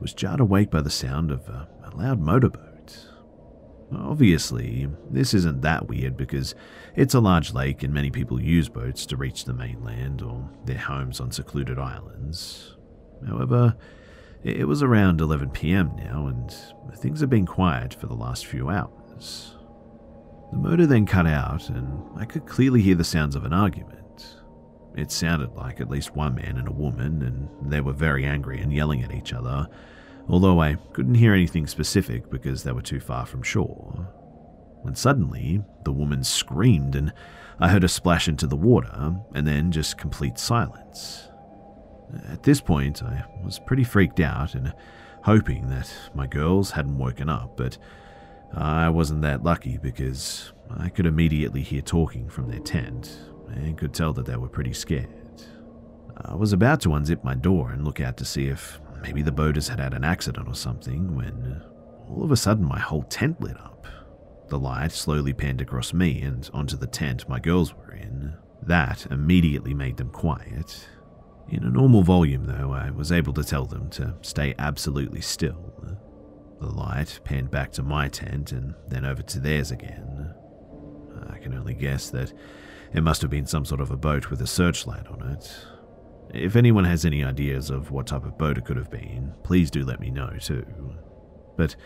was 0.00 0.12
jarred 0.12 0.40
awake 0.40 0.70
by 0.70 0.82
the 0.82 0.90
sound 0.90 1.30
of 1.30 1.48
a, 1.48 1.66
a 1.82 1.96
loud 1.96 2.20
motorboat. 2.20 2.69
Obviously, 3.94 4.88
this 5.10 5.34
isn't 5.34 5.62
that 5.62 5.88
weird 5.88 6.16
because 6.16 6.54
it's 6.94 7.14
a 7.14 7.20
large 7.20 7.52
lake 7.52 7.82
and 7.82 7.92
many 7.92 8.10
people 8.10 8.40
use 8.40 8.68
boats 8.68 9.04
to 9.06 9.16
reach 9.16 9.44
the 9.44 9.52
mainland 9.52 10.22
or 10.22 10.48
their 10.64 10.78
homes 10.78 11.20
on 11.20 11.32
secluded 11.32 11.78
islands. 11.78 12.76
However, 13.26 13.76
it 14.42 14.66
was 14.66 14.82
around 14.82 15.20
11 15.20 15.50
pm 15.50 15.92
now, 15.96 16.26
and 16.26 16.50
things 16.98 17.20
had 17.20 17.28
been 17.28 17.46
quiet 17.46 17.92
for 17.92 18.06
the 18.06 18.14
last 18.14 18.46
few 18.46 18.70
hours. 18.70 19.56
The 20.50 20.56
motor 20.56 20.86
then 20.86 21.04
cut 21.04 21.26
out, 21.26 21.68
and 21.68 22.02
I 22.16 22.24
could 22.24 22.46
clearly 22.46 22.80
hear 22.80 22.94
the 22.94 23.04
sounds 23.04 23.36
of 23.36 23.44
an 23.44 23.52
argument. 23.52 24.36
It 24.96 25.10
sounded 25.12 25.54
like 25.54 25.80
at 25.80 25.90
least 25.90 26.16
one 26.16 26.34
man 26.36 26.56
and 26.56 26.66
a 26.66 26.72
woman, 26.72 27.22
and 27.22 27.70
they 27.70 27.80
were 27.80 27.92
very 27.92 28.24
angry 28.24 28.60
and 28.60 28.72
yelling 28.72 29.02
at 29.02 29.14
each 29.14 29.32
other, 29.32 29.68
although 30.30 30.60
I 30.60 30.76
couldn't 30.92 31.16
hear 31.16 31.34
anything 31.34 31.66
specific 31.66 32.30
because 32.30 32.62
they 32.62 32.72
were 32.72 32.82
too 32.82 33.00
far 33.00 33.26
from 33.26 33.42
shore. 33.42 34.08
When 34.82 34.94
suddenly, 34.94 35.62
the 35.84 35.92
woman 35.92 36.24
screamed, 36.24 36.94
and 36.94 37.12
I 37.58 37.68
heard 37.68 37.82
her 37.82 37.88
splash 37.88 38.28
into 38.28 38.46
the 38.46 38.56
water, 38.56 39.16
and 39.34 39.46
then 39.46 39.72
just 39.72 39.98
complete 39.98 40.38
silence. 40.38 41.28
At 42.28 42.44
this 42.44 42.60
point, 42.60 43.02
I 43.02 43.24
was 43.44 43.58
pretty 43.58 43.84
freaked 43.84 44.20
out 44.20 44.54
and 44.54 44.72
hoping 45.24 45.68
that 45.68 45.92
my 46.14 46.26
girls 46.26 46.70
hadn't 46.70 46.98
woken 46.98 47.28
up, 47.28 47.56
but 47.56 47.76
I 48.54 48.88
wasn't 48.88 49.22
that 49.22 49.44
lucky 49.44 49.78
because 49.78 50.52
I 50.70 50.88
could 50.88 51.06
immediately 51.06 51.62
hear 51.62 51.82
talking 51.82 52.28
from 52.28 52.48
their 52.48 52.60
tent 52.60 53.18
and 53.48 53.76
could 53.76 53.92
tell 53.92 54.12
that 54.14 54.26
they 54.26 54.36
were 54.36 54.48
pretty 54.48 54.72
scared. 54.72 55.08
I 56.16 56.34
was 56.34 56.52
about 56.52 56.80
to 56.82 56.90
unzip 56.90 57.22
my 57.24 57.34
door 57.34 57.70
and 57.70 57.84
look 57.84 58.00
out 58.00 58.16
to 58.18 58.24
see 58.24 58.46
if 58.46 58.80
maybe 59.02 59.22
the 59.22 59.32
boaters 59.32 59.68
had 59.68 59.78
had 59.78 59.94
an 59.94 60.04
accident 60.04 60.48
or 60.48 60.54
something 60.54 61.14
when 61.14 61.62
uh, 61.62 62.10
all 62.10 62.24
of 62.24 62.32
a 62.32 62.36
sudden 62.36 62.64
my 62.64 62.78
whole 62.78 63.02
tent 63.04 63.40
lit 63.40 63.58
up. 63.60 63.86
The 64.48 64.58
light 64.58 64.92
slowly 64.92 65.32
panned 65.32 65.60
across 65.60 65.92
me 65.92 66.22
and 66.22 66.48
onto 66.52 66.76
the 66.76 66.86
tent 66.86 67.28
my 67.28 67.38
girls 67.38 67.74
were 67.74 67.92
in. 67.92 68.34
That 68.62 69.06
immediately 69.10 69.74
made 69.74 69.96
them 69.96 70.10
quiet. 70.10 70.88
In 71.48 71.64
a 71.64 71.70
normal 71.70 72.02
volume, 72.02 72.44
though, 72.44 72.72
I 72.72 72.90
was 72.90 73.10
able 73.10 73.32
to 73.34 73.44
tell 73.44 73.64
them 73.64 73.90
to 73.90 74.14
stay 74.22 74.54
absolutely 74.58 75.20
still 75.20 75.70
the 76.60 76.66
light 76.66 77.20
panned 77.24 77.50
back 77.50 77.72
to 77.72 77.82
my 77.82 78.08
tent 78.08 78.52
and 78.52 78.74
then 78.88 79.04
over 79.04 79.22
to 79.22 79.40
theirs 79.40 79.70
again. 79.70 80.34
I 81.28 81.38
can 81.38 81.54
only 81.54 81.74
guess 81.74 82.10
that 82.10 82.32
it 82.92 83.02
must 83.02 83.22
have 83.22 83.30
been 83.30 83.46
some 83.46 83.64
sort 83.64 83.80
of 83.80 83.90
a 83.90 83.96
boat 83.96 84.30
with 84.30 84.42
a 84.42 84.46
searchlight 84.46 85.06
on 85.08 85.22
it. 85.30 85.50
If 86.32 86.56
anyone 86.56 86.84
has 86.84 87.04
any 87.04 87.24
ideas 87.24 87.70
of 87.70 87.90
what 87.90 88.06
type 88.06 88.24
of 88.24 88.38
boat 88.38 88.58
it 88.58 88.64
could 88.64 88.76
have 88.76 88.90
been, 88.90 89.34
please 89.42 89.70
do 89.70 89.84
let 89.84 90.00
me 90.00 90.10
know 90.10 90.30
too. 90.40 90.64
But 91.56 91.76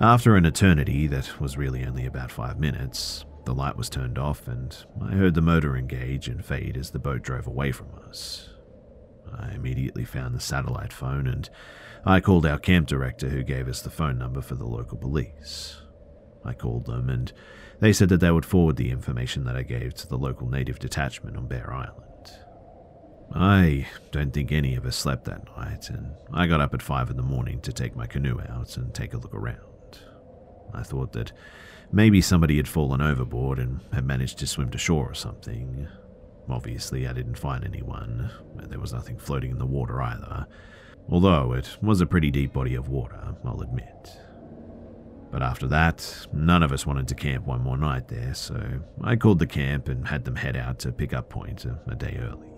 after 0.00 0.36
an 0.36 0.46
eternity 0.46 1.06
that 1.08 1.40
was 1.40 1.56
really 1.56 1.84
only 1.84 2.06
about 2.06 2.30
five 2.30 2.58
minutes, 2.58 3.24
the 3.44 3.54
light 3.54 3.76
was 3.76 3.90
turned 3.90 4.18
off 4.18 4.46
and 4.46 4.76
I 5.02 5.12
heard 5.12 5.34
the 5.34 5.40
motor 5.40 5.76
engage 5.76 6.28
and 6.28 6.44
fade 6.44 6.76
as 6.76 6.90
the 6.90 6.98
boat 6.98 7.22
drove 7.22 7.46
away 7.46 7.72
from 7.72 7.88
us. 8.08 8.50
I 9.32 9.52
immediately 9.52 10.04
found 10.04 10.34
the 10.34 10.40
satellite 10.40 10.92
phone 10.92 11.26
and 11.26 11.48
I 12.04 12.20
called 12.20 12.46
our 12.46 12.58
camp 12.58 12.86
director, 12.86 13.28
who 13.28 13.42
gave 13.42 13.68
us 13.68 13.82
the 13.82 13.90
phone 13.90 14.18
number 14.18 14.40
for 14.40 14.54
the 14.54 14.66
local 14.66 14.96
police. 14.96 15.76
I 16.44 16.54
called 16.54 16.86
them, 16.86 17.10
and 17.10 17.30
they 17.80 17.92
said 17.92 18.08
that 18.08 18.20
they 18.20 18.30
would 18.30 18.46
forward 18.46 18.76
the 18.76 18.90
information 18.90 19.44
that 19.44 19.56
I 19.56 19.62
gave 19.62 19.94
to 19.94 20.08
the 20.08 20.16
local 20.16 20.48
native 20.48 20.78
detachment 20.78 21.36
on 21.36 21.46
Bear 21.46 21.72
Island. 21.72 22.09
I 23.32 23.86
don't 24.10 24.32
think 24.32 24.50
any 24.50 24.74
of 24.74 24.84
us 24.84 24.96
slept 24.96 25.24
that 25.26 25.44
night, 25.56 25.88
and 25.88 26.14
I 26.32 26.46
got 26.46 26.60
up 26.60 26.74
at 26.74 26.82
five 26.82 27.10
in 27.10 27.16
the 27.16 27.22
morning 27.22 27.60
to 27.60 27.72
take 27.72 27.94
my 27.94 28.06
canoe 28.06 28.40
out 28.48 28.76
and 28.76 28.92
take 28.92 29.14
a 29.14 29.18
look 29.18 29.34
around. 29.34 30.00
I 30.74 30.82
thought 30.82 31.12
that 31.12 31.32
maybe 31.92 32.20
somebody 32.20 32.56
had 32.56 32.68
fallen 32.68 33.00
overboard 33.00 33.58
and 33.58 33.80
had 33.92 34.04
managed 34.04 34.38
to 34.38 34.46
swim 34.46 34.70
to 34.70 34.78
shore 34.78 35.10
or 35.10 35.14
something. 35.14 35.86
Obviously, 36.48 37.06
I 37.06 37.12
didn't 37.12 37.38
find 37.38 37.64
anyone, 37.64 38.30
and 38.58 38.70
there 38.70 38.80
was 38.80 38.92
nothing 38.92 39.16
floating 39.16 39.52
in 39.52 39.58
the 39.58 39.66
water 39.66 40.02
either, 40.02 40.46
although 41.08 41.52
it 41.52 41.76
was 41.80 42.00
a 42.00 42.06
pretty 42.06 42.32
deep 42.32 42.52
body 42.52 42.74
of 42.74 42.88
water, 42.88 43.36
I'll 43.44 43.62
admit. 43.62 44.10
But 45.30 45.42
after 45.42 45.68
that, 45.68 46.26
none 46.32 46.64
of 46.64 46.72
us 46.72 46.84
wanted 46.84 47.06
to 47.08 47.14
camp 47.14 47.46
one 47.46 47.60
more 47.60 47.76
night 47.76 48.08
there, 48.08 48.34
so 48.34 48.80
I 49.02 49.14
called 49.14 49.38
the 49.38 49.46
camp 49.46 49.88
and 49.88 50.08
had 50.08 50.24
them 50.24 50.34
head 50.34 50.56
out 50.56 50.80
to 50.80 50.90
pick 50.90 51.14
up 51.14 51.28
point 51.30 51.64
a, 51.64 51.78
a 51.86 51.94
day 51.94 52.18
early. 52.20 52.49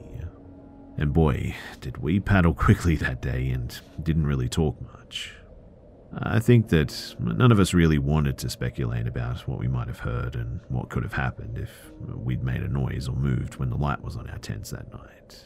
And 0.97 1.13
boy, 1.13 1.55
did 1.81 1.99
we 1.99 2.21
paddle 2.21 2.55
quickly 2.67 2.97
that 2.97 3.23
day 3.23 3.51
and 3.51 3.79
didn't 4.03 4.27
really 4.27 4.49
talk 4.49 4.81
much. 4.81 5.35
I 6.15 6.41
think 6.41 6.69
that 6.69 7.15
none 7.19 7.51
of 7.51 7.59
us 7.59 7.73
really 7.73 7.99
wanted 7.99 8.37
to 8.39 8.51
speculate 8.51 9.07
about 9.07 9.49
what 9.49 9.59
we 9.59 9.67
might 9.67 9.89
have 9.89 10.01
heard 10.01 10.35
and 10.37 10.61
what 10.69 10.91
could 10.91 11.05
have 11.05 11.15
happened 11.15 11.57
if 11.57 11.71
we'd 12.01 12.45
made 12.45 12.63
a 12.63 12.69
noise 12.69 13.09
or 13.09 13.17
moved 13.17 13.57
when 13.57 13.71
the 13.71 13.77
light 13.77 14.03
was 14.03 14.17
on 14.17 14.29
our 14.29 14.39
tents 14.39 14.71
that 14.71 14.93
night. 14.93 15.45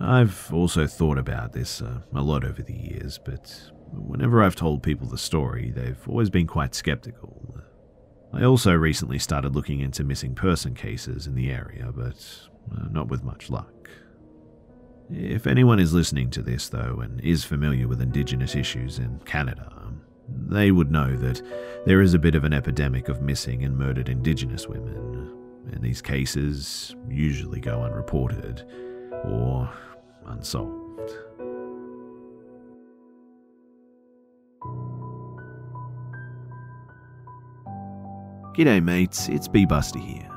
I've 0.00 0.52
also 0.54 0.86
thought 0.86 1.18
about 1.18 1.52
this 1.52 1.82
uh, 1.82 2.02
a 2.14 2.22
lot 2.22 2.44
over 2.44 2.62
the 2.62 2.72
years, 2.72 3.18
but 3.18 3.72
whenever 3.92 4.42
I've 4.42 4.54
told 4.54 4.84
people 4.84 5.08
the 5.08 5.18
story, 5.18 5.72
they've 5.74 6.08
always 6.08 6.30
been 6.30 6.46
quite 6.46 6.76
skeptical. 6.76 7.56
I 8.32 8.44
also 8.44 8.72
recently 8.74 9.18
started 9.18 9.56
looking 9.56 9.80
into 9.80 10.04
missing 10.04 10.36
person 10.36 10.74
cases 10.74 11.26
in 11.26 11.34
the 11.34 11.50
area, 11.50 11.90
but 11.92 12.48
uh, 12.72 12.86
not 12.90 13.08
with 13.08 13.24
much 13.24 13.50
luck. 13.50 13.90
If 15.10 15.46
anyone 15.46 15.80
is 15.80 15.94
listening 15.94 16.30
to 16.30 16.42
this, 16.42 16.68
though, 16.68 17.00
and 17.02 17.20
is 17.22 17.42
familiar 17.42 17.88
with 17.88 18.02
Indigenous 18.02 18.54
issues 18.54 18.98
in 18.98 19.20
Canada, 19.24 19.72
they 20.28 20.70
would 20.70 20.90
know 20.90 21.16
that 21.16 21.42
there 21.86 22.02
is 22.02 22.12
a 22.12 22.18
bit 22.18 22.34
of 22.34 22.44
an 22.44 22.52
epidemic 22.52 23.08
of 23.08 23.22
missing 23.22 23.64
and 23.64 23.76
murdered 23.76 24.10
Indigenous 24.10 24.66
women, 24.66 25.32
and 25.72 25.82
these 25.82 26.02
cases 26.02 26.94
usually 27.08 27.60
go 27.60 27.82
unreported 27.82 28.64
or 29.24 29.70
unsolved. 30.26 31.10
G'day, 38.54 38.82
mates, 38.82 39.28
it's 39.28 39.48
Be. 39.48 39.64
Busta 39.64 40.04
here. 40.04 40.28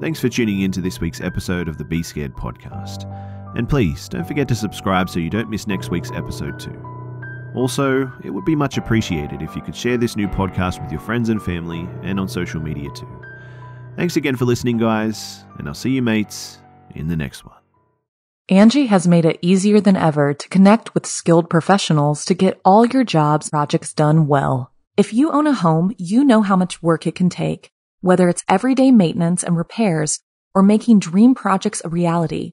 Thanks 0.00 0.18
for 0.18 0.28
tuning 0.28 0.62
in 0.62 0.72
to 0.72 0.80
this 0.80 1.00
week's 1.00 1.20
episode 1.20 1.68
of 1.68 1.76
the 1.76 1.84
Be 1.84 2.02
Scared 2.02 2.34
podcast. 2.34 3.04
And 3.54 3.68
please 3.68 4.08
don't 4.08 4.26
forget 4.26 4.48
to 4.48 4.54
subscribe 4.54 5.10
so 5.10 5.18
you 5.18 5.30
don't 5.30 5.50
miss 5.50 5.66
next 5.66 5.90
week's 5.90 6.10
episode 6.12 6.58
too. 6.58 6.80
Also, 7.54 8.10
it 8.22 8.30
would 8.30 8.44
be 8.44 8.54
much 8.54 8.76
appreciated 8.76 9.42
if 9.42 9.56
you 9.56 9.62
could 9.62 9.74
share 9.74 9.96
this 9.96 10.16
new 10.16 10.28
podcast 10.28 10.80
with 10.80 10.92
your 10.92 11.00
friends 11.00 11.28
and 11.28 11.42
family 11.42 11.88
and 12.02 12.20
on 12.20 12.28
social 12.28 12.60
media 12.60 12.88
too. 12.94 13.08
Thanks 13.96 14.16
again 14.16 14.36
for 14.36 14.44
listening, 14.44 14.78
guys, 14.78 15.44
and 15.58 15.66
I'll 15.66 15.74
see 15.74 15.90
you, 15.90 16.02
mates, 16.02 16.58
in 16.94 17.08
the 17.08 17.16
next 17.16 17.44
one. 17.44 17.56
Angi 18.50 18.86
has 18.88 19.06
made 19.06 19.24
it 19.24 19.38
easier 19.42 19.80
than 19.80 19.96
ever 19.96 20.34
to 20.34 20.48
connect 20.48 20.94
with 20.94 21.06
skilled 21.06 21.50
professionals 21.50 22.24
to 22.24 22.34
get 22.34 22.60
all 22.64 22.86
your 22.86 23.04
jobs 23.04 23.50
projects 23.50 23.92
done 23.92 24.26
well. 24.26 24.72
If 24.96 25.12
you 25.12 25.30
own 25.30 25.46
a 25.46 25.52
home, 25.52 25.92
you 25.98 26.24
know 26.24 26.42
how 26.42 26.56
much 26.56 26.82
work 26.82 27.06
it 27.06 27.14
can 27.14 27.30
take, 27.30 27.70
whether 28.00 28.28
it's 28.28 28.44
everyday 28.48 28.90
maintenance 28.90 29.44
and 29.44 29.56
repairs 29.56 30.20
or 30.54 30.62
making 30.62 30.98
dream 30.98 31.34
projects 31.34 31.82
a 31.84 31.88
reality. 31.88 32.52